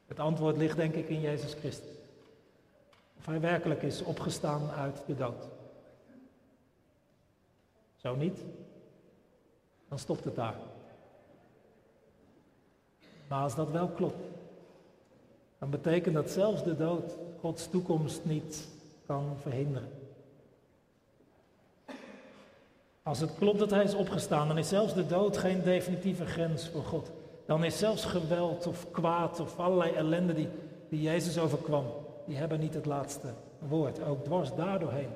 [0.08, 1.89] Het antwoord ligt denk ik in Jezus Christus.
[3.17, 5.47] Of hij werkelijk is opgestaan uit de dood.
[8.03, 8.39] Zo niet,
[9.89, 10.55] dan stopt het daar.
[13.27, 14.27] Maar als dat wel klopt,
[15.59, 18.67] dan betekent dat zelfs de dood Gods toekomst niet
[19.05, 19.89] kan verhinderen.
[23.03, 26.69] Als het klopt dat hij is opgestaan, dan is zelfs de dood geen definitieve grens
[26.69, 27.11] voor God.
[27.45, 30.49] Dan is zelfs geweld of kwaad of allerlei ellende die,
[30.89, 31.85] die Jezus overkwam,
[32.25, 34.03] die hebben niet het laatste woord.
[34.03, 35.09] Ook dwars daardoorheen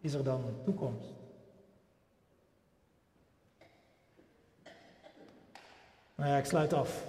[0.00, 1.08] is er dan toekomst.
[6.14, 7.04] Nou ja, ik sluit af.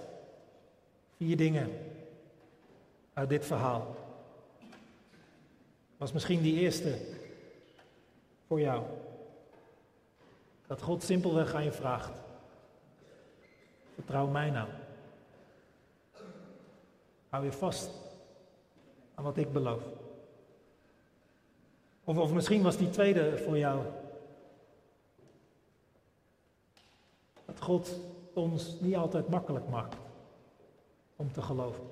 [1.16, 1.70] Vier dingen
[3.14, 3.96] uit dit verhaal.
[5.98, 6.98] Was misschien die eerste
[8.48, 8.84] voor jou.
[10.68, 12.12] Dat God simpelweg aan je vraagt.
[13.94, 14.70] Vertrouw mij nou.
[17.30, 17.90] Hou je vast
[19.16, 19.84] aan wat ik beloof.
[22.04, 23.84] Of, of misschien was die tweede voor jou.
[27.46, 28.00] Dat God
[28.34, 29.96] ons niet altijd makkelijk maakt
[31.16, 31.84] om te geloven.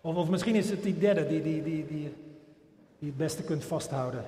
[0.00, 2.14] Of, of misschien is het die derde die, die, die, die,
[2.98, 4.24] het beste kunt vasthouden.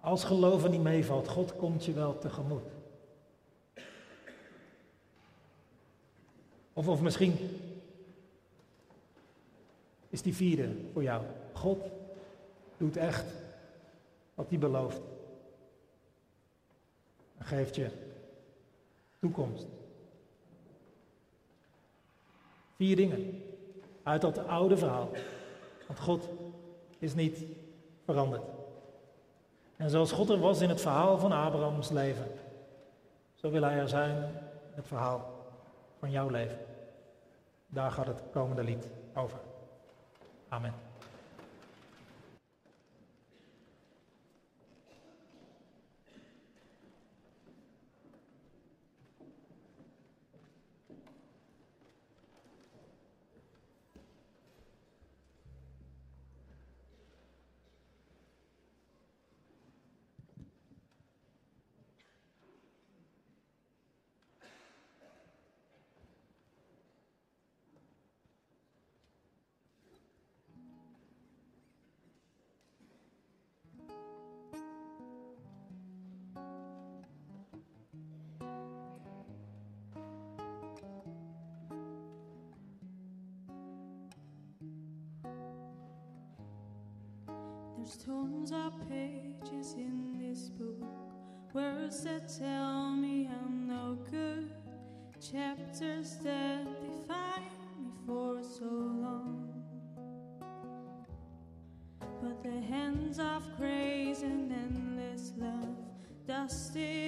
[0.00, 2.62] Als geloven niet meevalt, God komt je wel tegemoet.
[6.72, 7.38] Of, of misschien
[10.16, 11.22] is die vierde voor jou.
[11.52, 11.78] God
[12.76, 13.24] doet echt
[14.34, 15.00] wat hij belooft.
[17.38, 17.90] En geeft je
[19.20, 19.66] toekomst.
[22.76, 23.42] Vier dingen
[24.02, 25.10] uit dat oude verhaal.
[25.86, 26.28] Want God
[26.98, 27.44] is niet
[28.04, 28.44] veranderd.
[29.76, 32.26] En zoals God er was in het verhaal van Abrahams leven,
[33.34, 34.16] zo wil hij er zijn
[34.70, 35.44] in het verhaal
[35.98, 36.58] van jouw leven.
[37.66, 39.45] Daar gaat het komende lied over.
[40.52, 40.85] Amen.
[87.86, 90.82] Tons of pages in this book,
[91.52, 94.50] words that tell me I'm no good,
[95.20, 97.44] chapters that define
[97.78, 99.52] me for so long.
[102.20, 105.76] But the hands of grace and endless love
[106.26, 107.05] dusted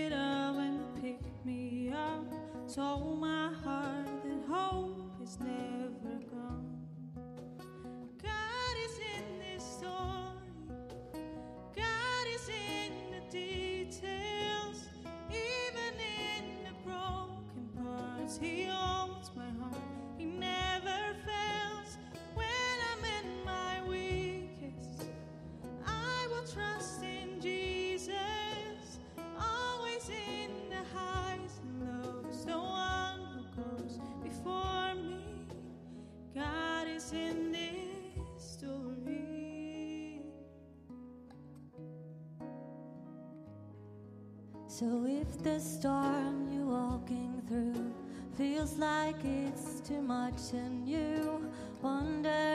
[44.78, 47.92] So if the storm you're walking through
[48.36, 51.50] feels like it's too much and you
[51.82, 52.47] wonder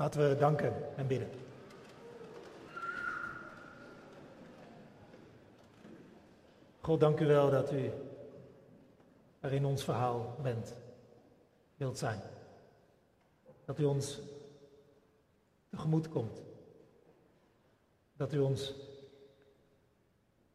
[0.00, 1.30] Laten we danken en bidden.
[6.80, 7.90] God, dank u wel dat u
[9.40, 10.74] er in ons verhaal bent,
[11.76, 12.20] wilt zijn.
[13.64, 14.20] Dat u ons
[15.68, 16.42] tegemoet komt.
[18.16, 18.74] Dat u ons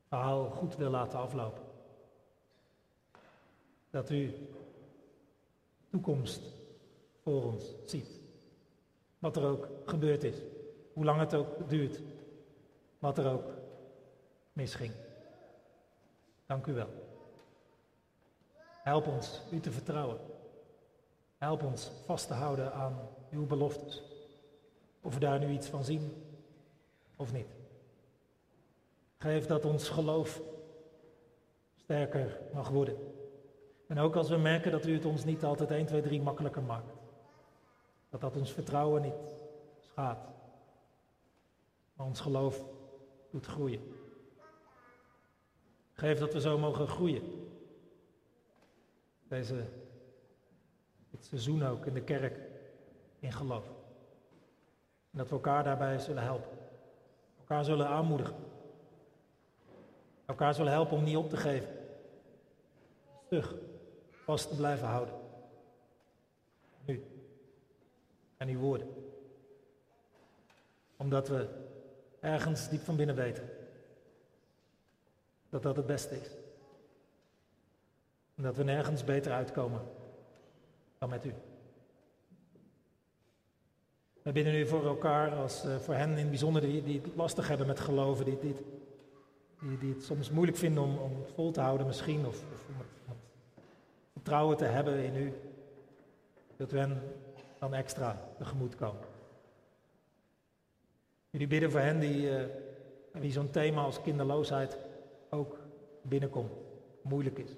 [0.08, 1.64] verhaal goed wil laten aflopen.
[3.90, 4.34] Dat u
[5.90, 6.42] toekomst
[7.22, 8.25] voor ons ziet.
[9.26, 10.36] Wat er ook gebeurd is.
[10.94, 12.02] Hoe lang het ook duurt.
[13.00, 13.54] Wat er ook
[14.54, 14.92] misging.
[16.46, 16.90] Dank u wel.
[18.84, 20.18] Help ons u te vertrouwen.
[21.38, 24.04] Help ons vast te houden aan uw beloftes.
[25.02, 26.24] Of we daar nu iets van zien
[27.16, 27.56] of niet.
[29.18, 30.42] Geef dat ons geloof
[31.76, 32.98] sterker mag worden.
[33.88, 36.64] En ook als we merken dat u het ons niet altijd 1, 2, 3 makkelijker
[36.64, 36.95] maakt.
[38.16, 39.36] Dat dat ons vertrouwen niet
[39.80, 40.28] schaadt.
[41.94, 42.64] Maar ons geloof
[43.32, 43.94] doet groeien.
[45.94, 47.50] Geef dat we zo mogen groeien.
[49.28, 49.66] Deze,
[51.12, 52.40] dit seizoen ook in de kerk
[53.20, 53.68] in geloof.
[55.12, 56.58] En dat we elkaar daarbij zullen helpen.
[57.40, 58.36] Elkaar zullen aanmoedigen.
[60.26, 61.70] Elkaar zullen helpen om niet op te geven.
[63.26, 63.56] Stug
[64.10, 65.16] vast te blijven houden.
[66.86, 67.04] Nu.
[68.38, 68.88] En uw woorden.
[70.98, 71.48] Omdat we
[72.20, 73.50] ergens diep van binnen weten
[75.50, 76.30] dat dat het beste is.
[78.36, 79.82] En dat we nergens beter uitkomen
[80.98, 81.34] dan met u.
[84.22, 87.16] We bidden nu voor elkaar, als, uh, voor hen in het bijzonder die, die het
[87.16, 88.56] lastig hebben met geloven, die, die,
[89.60, 92.66] die, die het soms moeilijk vinden om, om vol te houden misschien, of, of
[94.14, 95.34] vertrouwen te hebben in u.
[96.58, 97.02] Dat we hen
[97.70, 99.06] dan extra tegemoet komen.
[101.30, 102.46] Jullie bidden voor hen die, uh,
[103.12, 104.78] wie zo'n thema als kinderloosheid
[105.30, 105.60] ook
[106.02, 106.52] binnenkomt.
[107.02, 107.52] moeilijk is.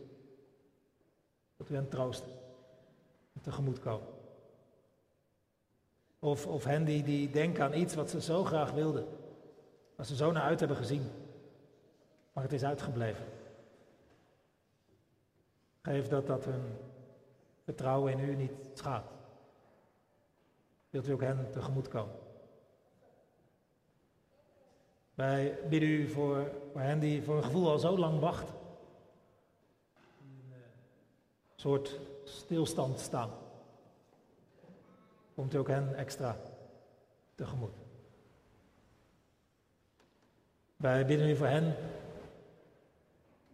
[1.57, 2.31] Dat u hen troosten
[3.33, 4.07] en tegemoet komen.
[6.19, 9.05] Of, of hen die, die denken aan iets wat ze zo graag wilden,
[9.95, 11.11] waar ze zo naar uit hebben gezien,
[12.33, 13.25] maar het is uitgebleven.
[15.81, 16.63] Geef dat dat hun
[17.63, 19.16] vertrouwen in u niet schaadt.
[20.89, 22.15] Wilt u ook hen tegemoet komen?
[25.13, 28.55] Wij bidden u voor, hen die voor een gevoel al zo lang wachten.
[30.19, 30.61] In een
[31.55, 33.29] soort stilstand staan.
[35.35, 36.38] Komt u ook hen extra
[37.35, 37.75] tegemoet.
[40.75, 41.75] Wij bidden u voor hen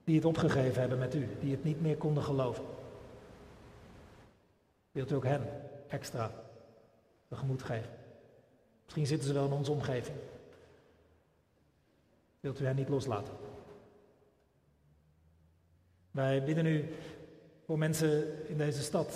[0.03, 2.65] die het opgegeven hebben met u, die het niet meer konden geloven.
[4.91, 6.31] Wilt u ook hen extra
[7.33, 7.91] tegemoet geven?
[8.83, 10.17] Misschien zitten ze wel in onze omgeving.
[12.39, 13.33] Wilt u hen niet loslaten?
[16.11, 16.95] Wij bidden u
[17.65, 19.07] voor mensen in deze stad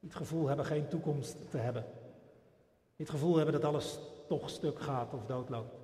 [0.00, 1.84] die het gevoel hebben geen toekomst te hebben.
[2.96, 3.98] Het gevoel hebben dat alles
[4.28, 5.74] toch stuk gaat of doodloopt.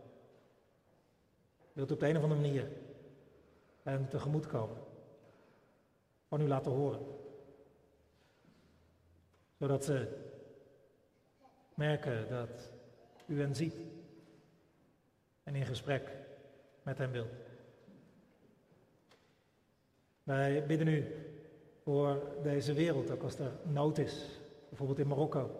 [1.72, 2.68] Wilt u op de een of andere manier
[3.82, 4.76] hen tegemoet komen?
[6.28, 7.00] Van u laten horen.
[9.58, 10.30] Zodat ze
[11.82, 12.72] merken dat
[13.26, 13.74] u hen ziet
[15.42, 16.10] en in gesprek
[16.82, 17.32] met hen wilt.
[20.22, 21.14] Wij bidden u
[21.82, 24.40] voor deze wereld, ook als er nood is.
[24.68, 25.50] Bijvoorbeeld in Marokko.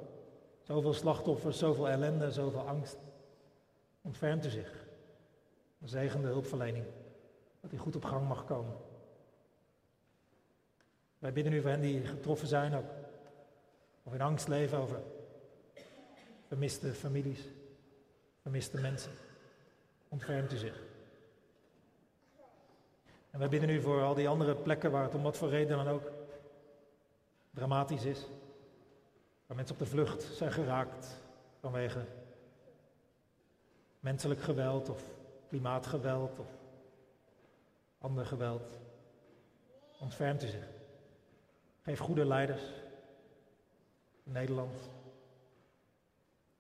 [0.63, 2.97] Zoveel slachtoffers, zoveel ellende, zoveel angst.
[4.03, 4.87] Ontfermt u zich.
[5.81, 6.85] Een zegende hulpverlening.
[7.61, 8.77] Dat die goed op gang mag komen.
[11.19, 12.91] Wij bidden u voor hen die getroffen zijn ook.
[14.03, 15.03] Of in angst leven over
[16.53, 17.49] vermiste families,
[18.41, 19.13] vermiste mensen.
[20.09, 20.83] Ontfermt u zich.
[23.31, 25.77] En wij bidden u voor al die andere plekken waar het om wat voor reden
[25.77, 26.11] dan ook
[27.51, 28.27] dramatisch is.
[29.47, 31.21] Waar mensen op de vlucht zijn geraakt
[31.61, 32.05] vanwege
[34.01, 35.03] menselijk geweld of
[35.49, 36.49] klimaatgeweld of
[37.99, 38.79] ander geweld.
[40.01, 40.69] Ontfermt u zich.
[41.83, 42.63] Geef goede leiders
[44.25, 44.91] in Nederland,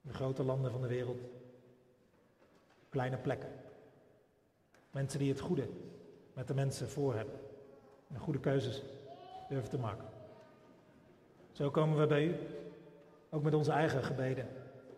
[0.02, 1.20] de grote landen van de wereld,
[2.88, 3.52] kleine plekken.
[4.90, 5.68] Mensen die het goede
[6.32, 7.40] met de mensen voor hebben.
[8.08, 8.82] En goede keuzes
[9.48, 10.04] durven te maken.
[11.52, 12.36] Zo komen we bij u,
[13.30, 14.48] ook met onze eigen gebeden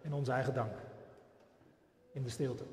[0.02, 0.72] en onze eigen dank.
[2.12, 2.64] In de stilte.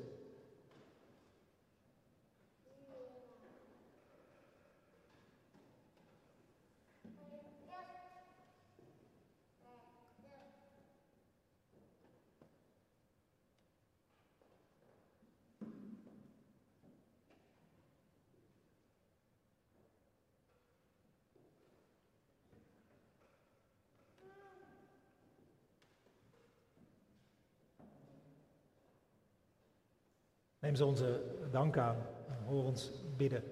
[30.72, 31.20] Neem ze onze
[31.50, 31.96] dank aan
[32.28, 33.42] en hoor ons bidden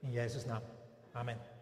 [0.00, 0.62] in Jezus' naam.
[1.12, 1.55] Amen.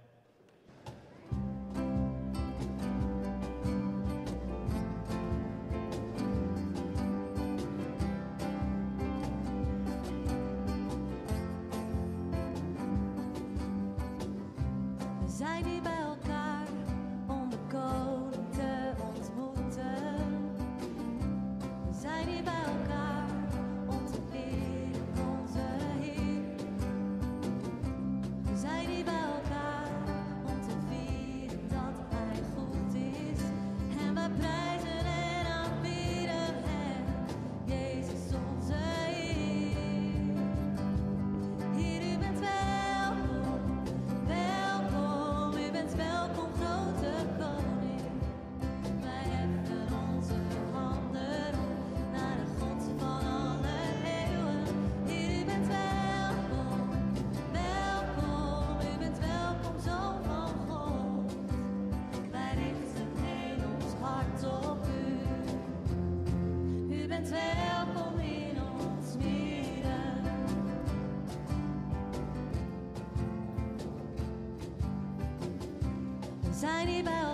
[76.85, 77.34] We zijn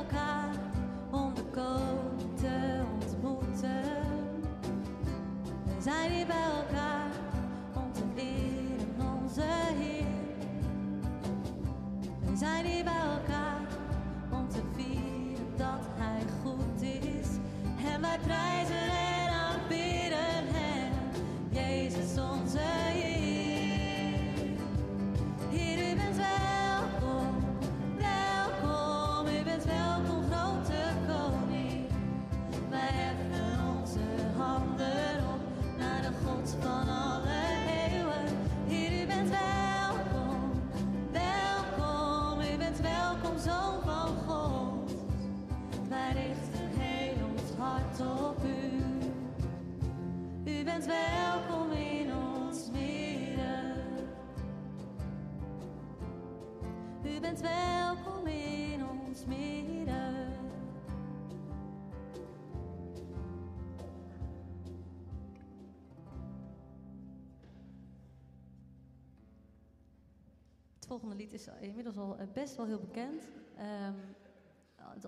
[71.30, 73.28] Het is inmiddels al eh, best wel heel bekend.
[73.56, 73.94] Ehm,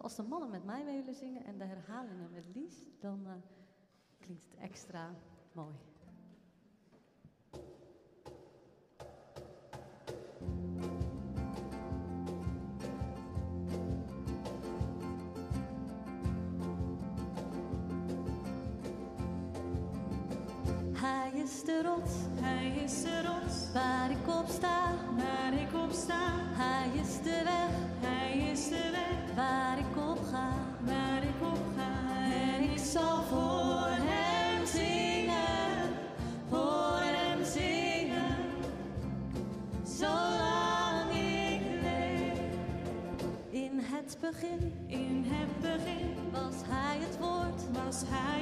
[0.01, 3.33] als de mannen met mij mee willen zingen en de herhalingen met Lies, dan eh,
[4.19, 5.15] klinkt het extra
[5.53, 5.75] mooi.
[21.43, 23.73] is de rots, hij is de rots.
[23.73, 26.25] Waar ik op sta, waar ik op sta.
[26.53, 29.35] Hij is de weg, hij is de weg.
[29.37, 30.49] Waar ik op ga,
[30.85, 32.23] waar ik op ga.
[32.33, 35.97] En ik zal voor hem zingen,
[36.49, 38.37] voor hem zingen.
[39.85, 42.39] Zolang ik leef.
[43.51, 48.42] In het begin, in het begin was hij het woord, was hij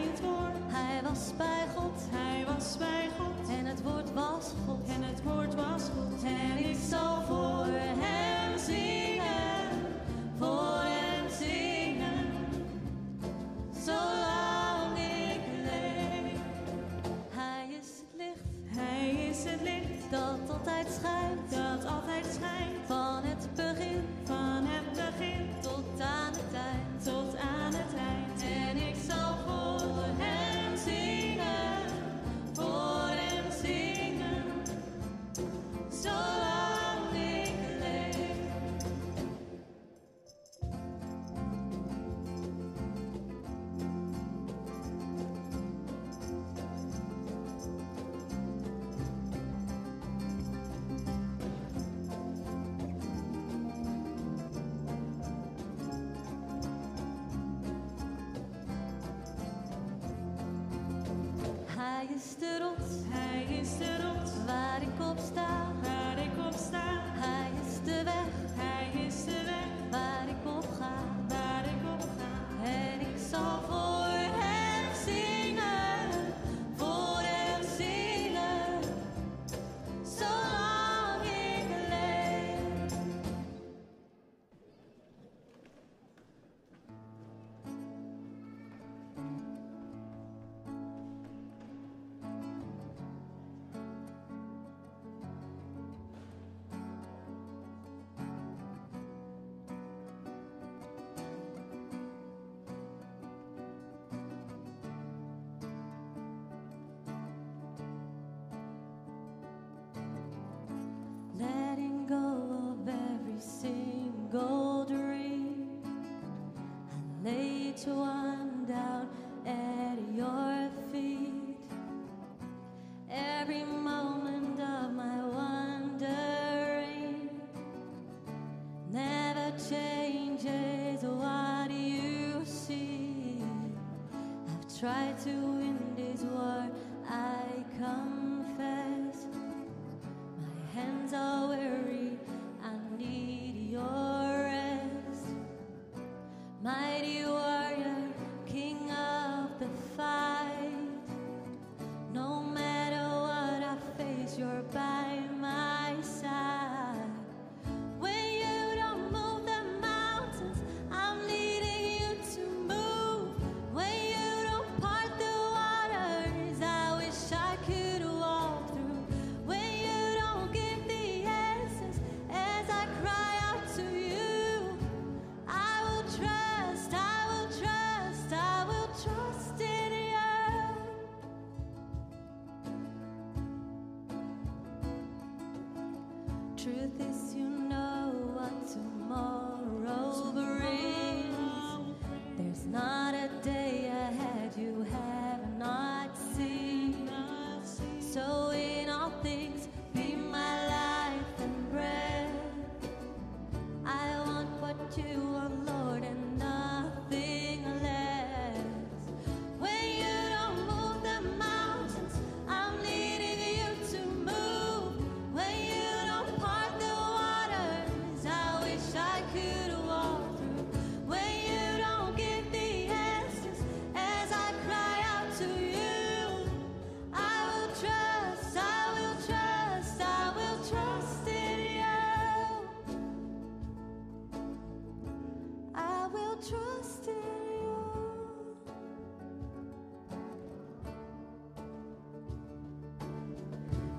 [236.49, 237.15] trust in
[237.53, 237.77] you.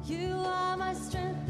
[0.06, 1.41] You are my strength.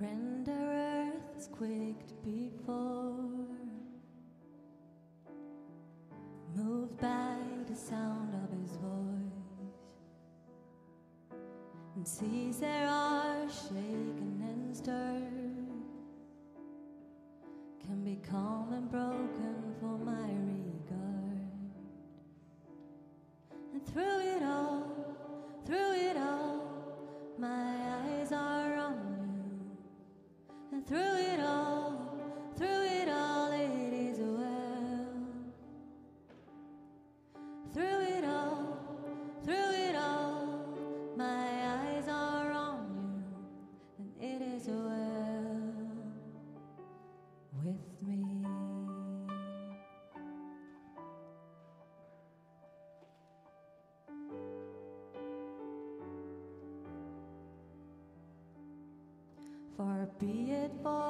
[0.00, 3.14] rend earth has quaked before.
[6.54, 7.36] Moved by
[7.68, 9.76] the sound of his voice,
[11.94, 13.85] and seas there are shaped.
[60.18, 61.05] be it for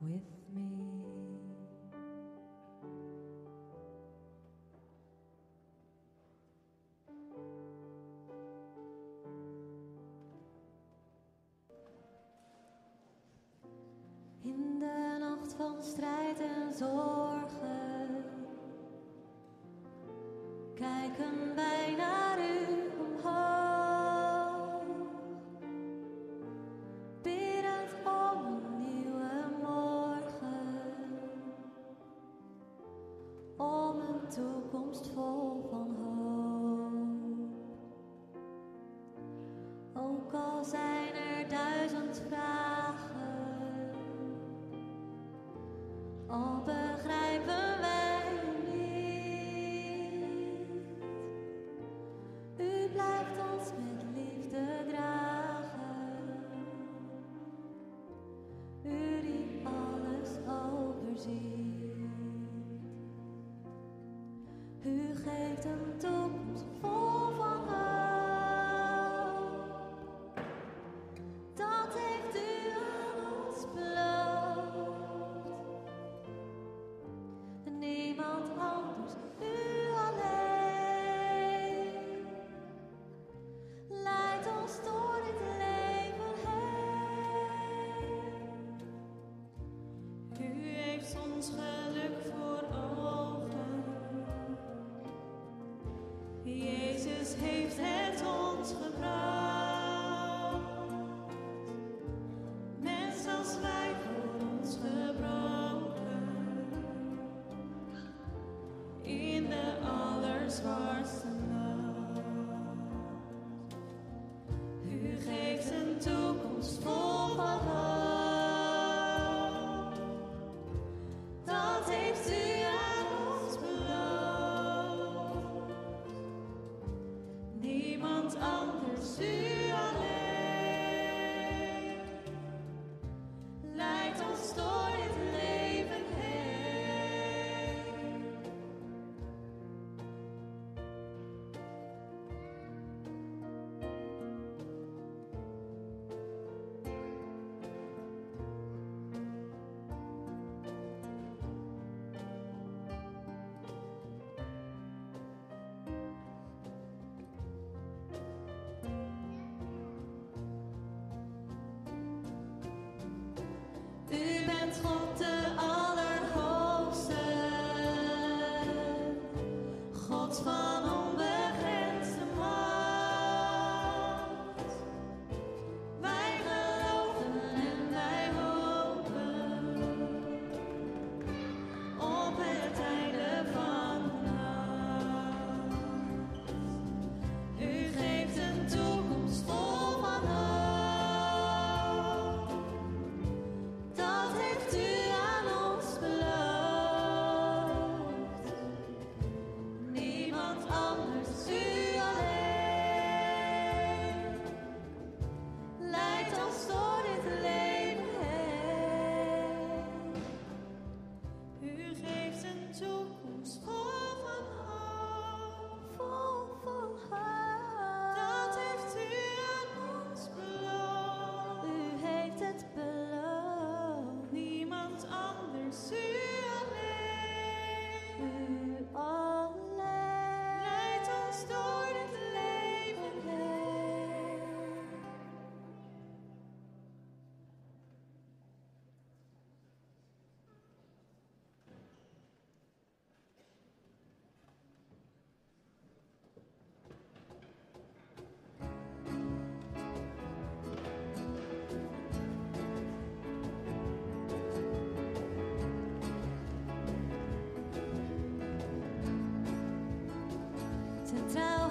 [0.00, 0.22] with
[0.54, 0.62] me.
[14.42, 18.24] In de nacht van strijd en zorgen
[20.74, 22.27] kijken wij naar.
[46.30, 46.77] all but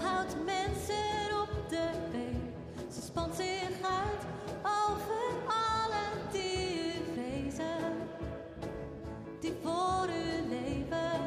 [0.01, 2.53] Houdt mensen op de been,
[2.93, 4.23] ze spant zich uit
[4.63, 7.51] over allen die u
[9.39, 11.21] die voor u leven.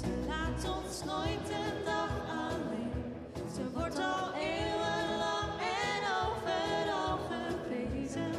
[0.00, 3.14] Ze laat ons nooit een dag alleen,
[3.54, 8.32] ze wordt al eeuwenlang en overal geprezen.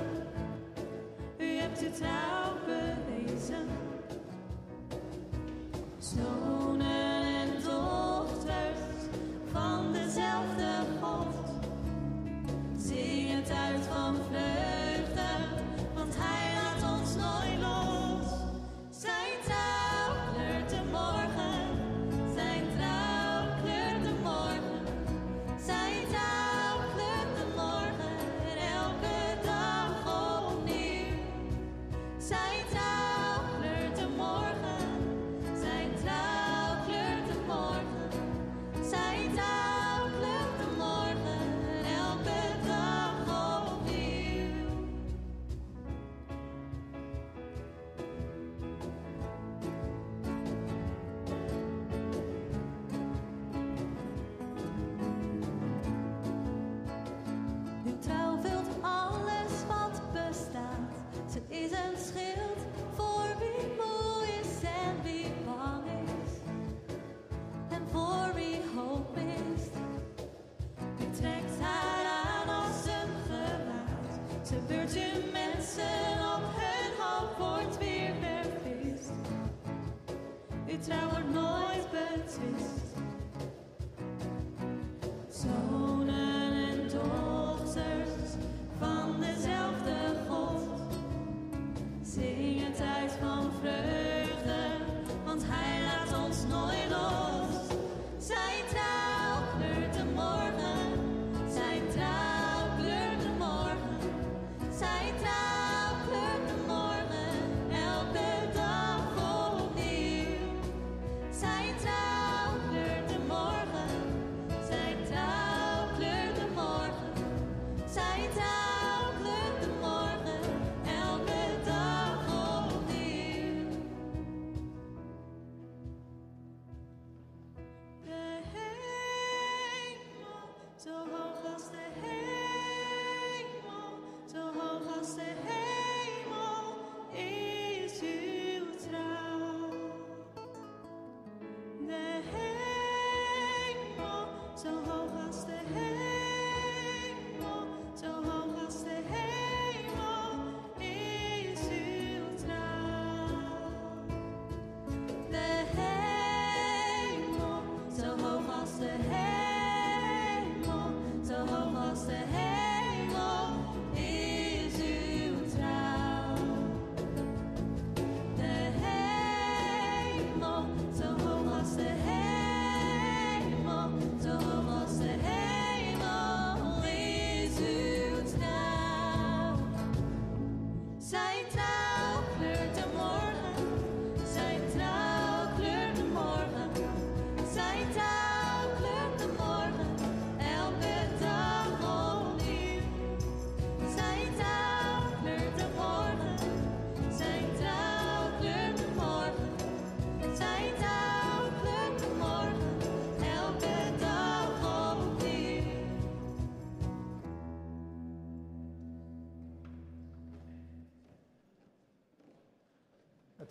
[1.38, 2.33] U hebt het uit.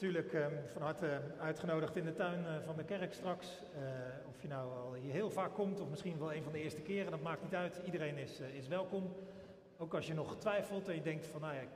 [0.02, 3.62] Natuurlijk eh, van harte uitgenodigd in de tuin eh, van de kerk straks.
[3.74, 3.80] Eh,
[4.28, 6.80] of je nou al hier heel vaak komt of misschien wel een van de eerste
[6.80, 7.80] keren, dat maakt niet uit.
[7.84, 9.16] Iedereen is, eh, is welkom.
[9.78, 11.68] Ook als je nog twijfelt en je denkt van nou ja, ik,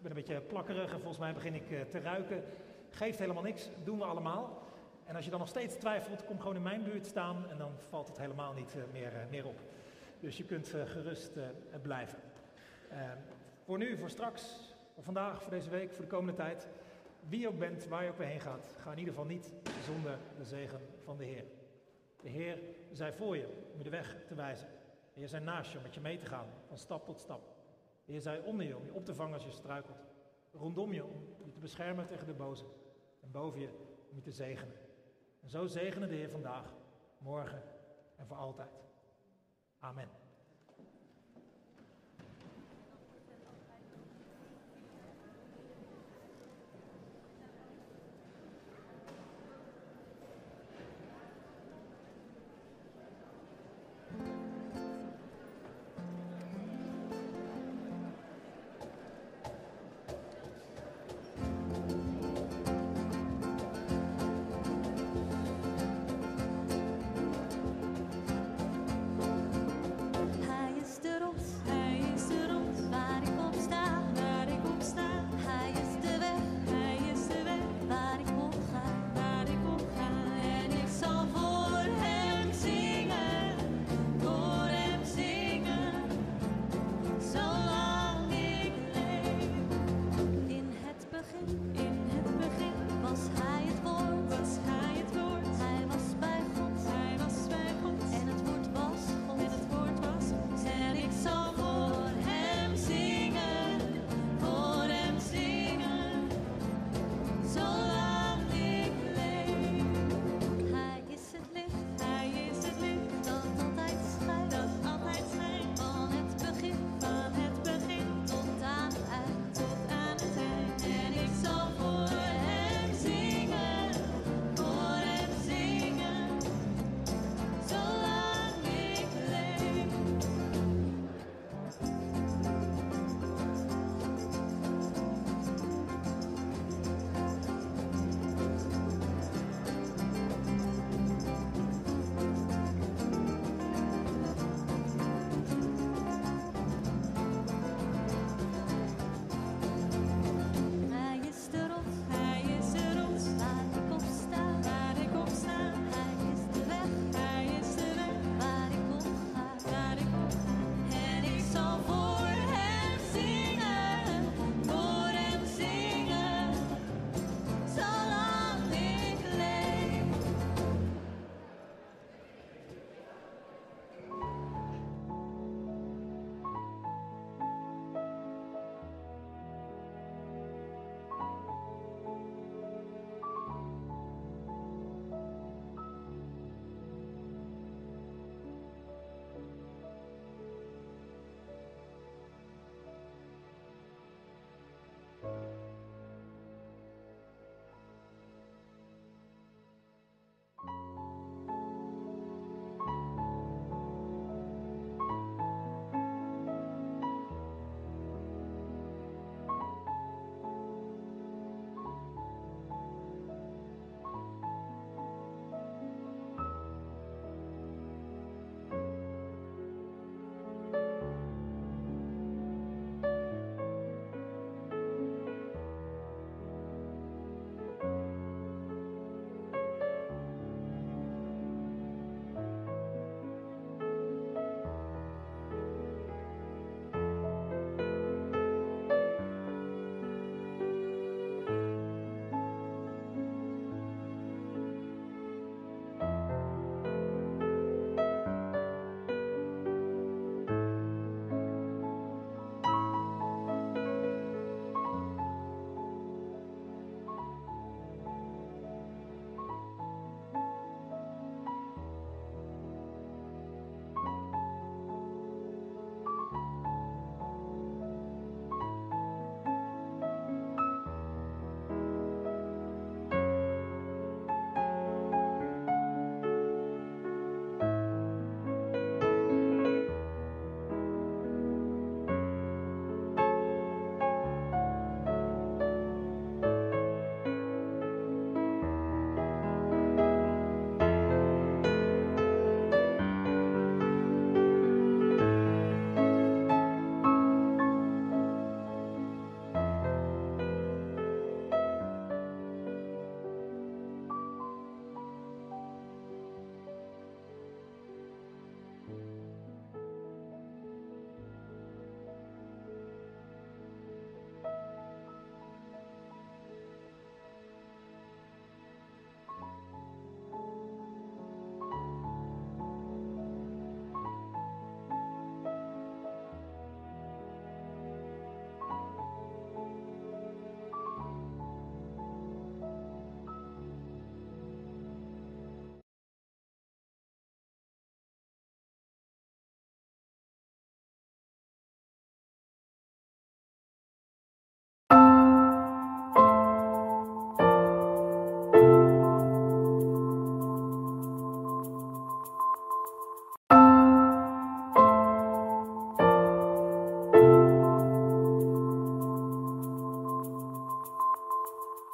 [0.00, 2.44] ben een beetje plakkerig en volgens mij begin ik te ruiken.
[2.90, 4.62] Geeft helemaal niks, doen we allemaal.
[5.04, 7.72] En als je dan nog steeds twijfelt, kom gewoon in mijn buurt staan en dan
[7.88, 9.58] valt het helemaal niet meer, meer op.
[10.20, 11.32] Dus je kunt gerust
[11.82, 12.18] blijven.
[12.88, 12.98] Eh,
[13.64, 16.68] voor nu, voor straks, voor vandaag, voor deze week, voor de komende tijd.
[17.28, 19.54] Wie je ook bent, waar je ook weer heen gaat, ga in ieder geval niet
[19.84, 21.44] zonder de zegen van de Heer.
[22.20, 22.58] De Heer
[22.92, 24.68] zij voor je om je de weg te wijzen.
[25.12, 27.40] De Heer zij naast je om met je mee te gaan, van stap tot stap.
[28.04, 30.04] De Heer zij onder je om je op te vangen als je struikelt.
[30.52, 32.64] Rondom je om je te beschermen tegen de boze.
[33.20, 33.68] En boven je
[34.10, 34.74] om je te zegenen.
[35.42, 36.72] En zo zegenen de Heer vandaag,
[37.18, 37.62] morgen
[38.16, 38.70] en voor altijd.
[39.78, 40.25] Amen.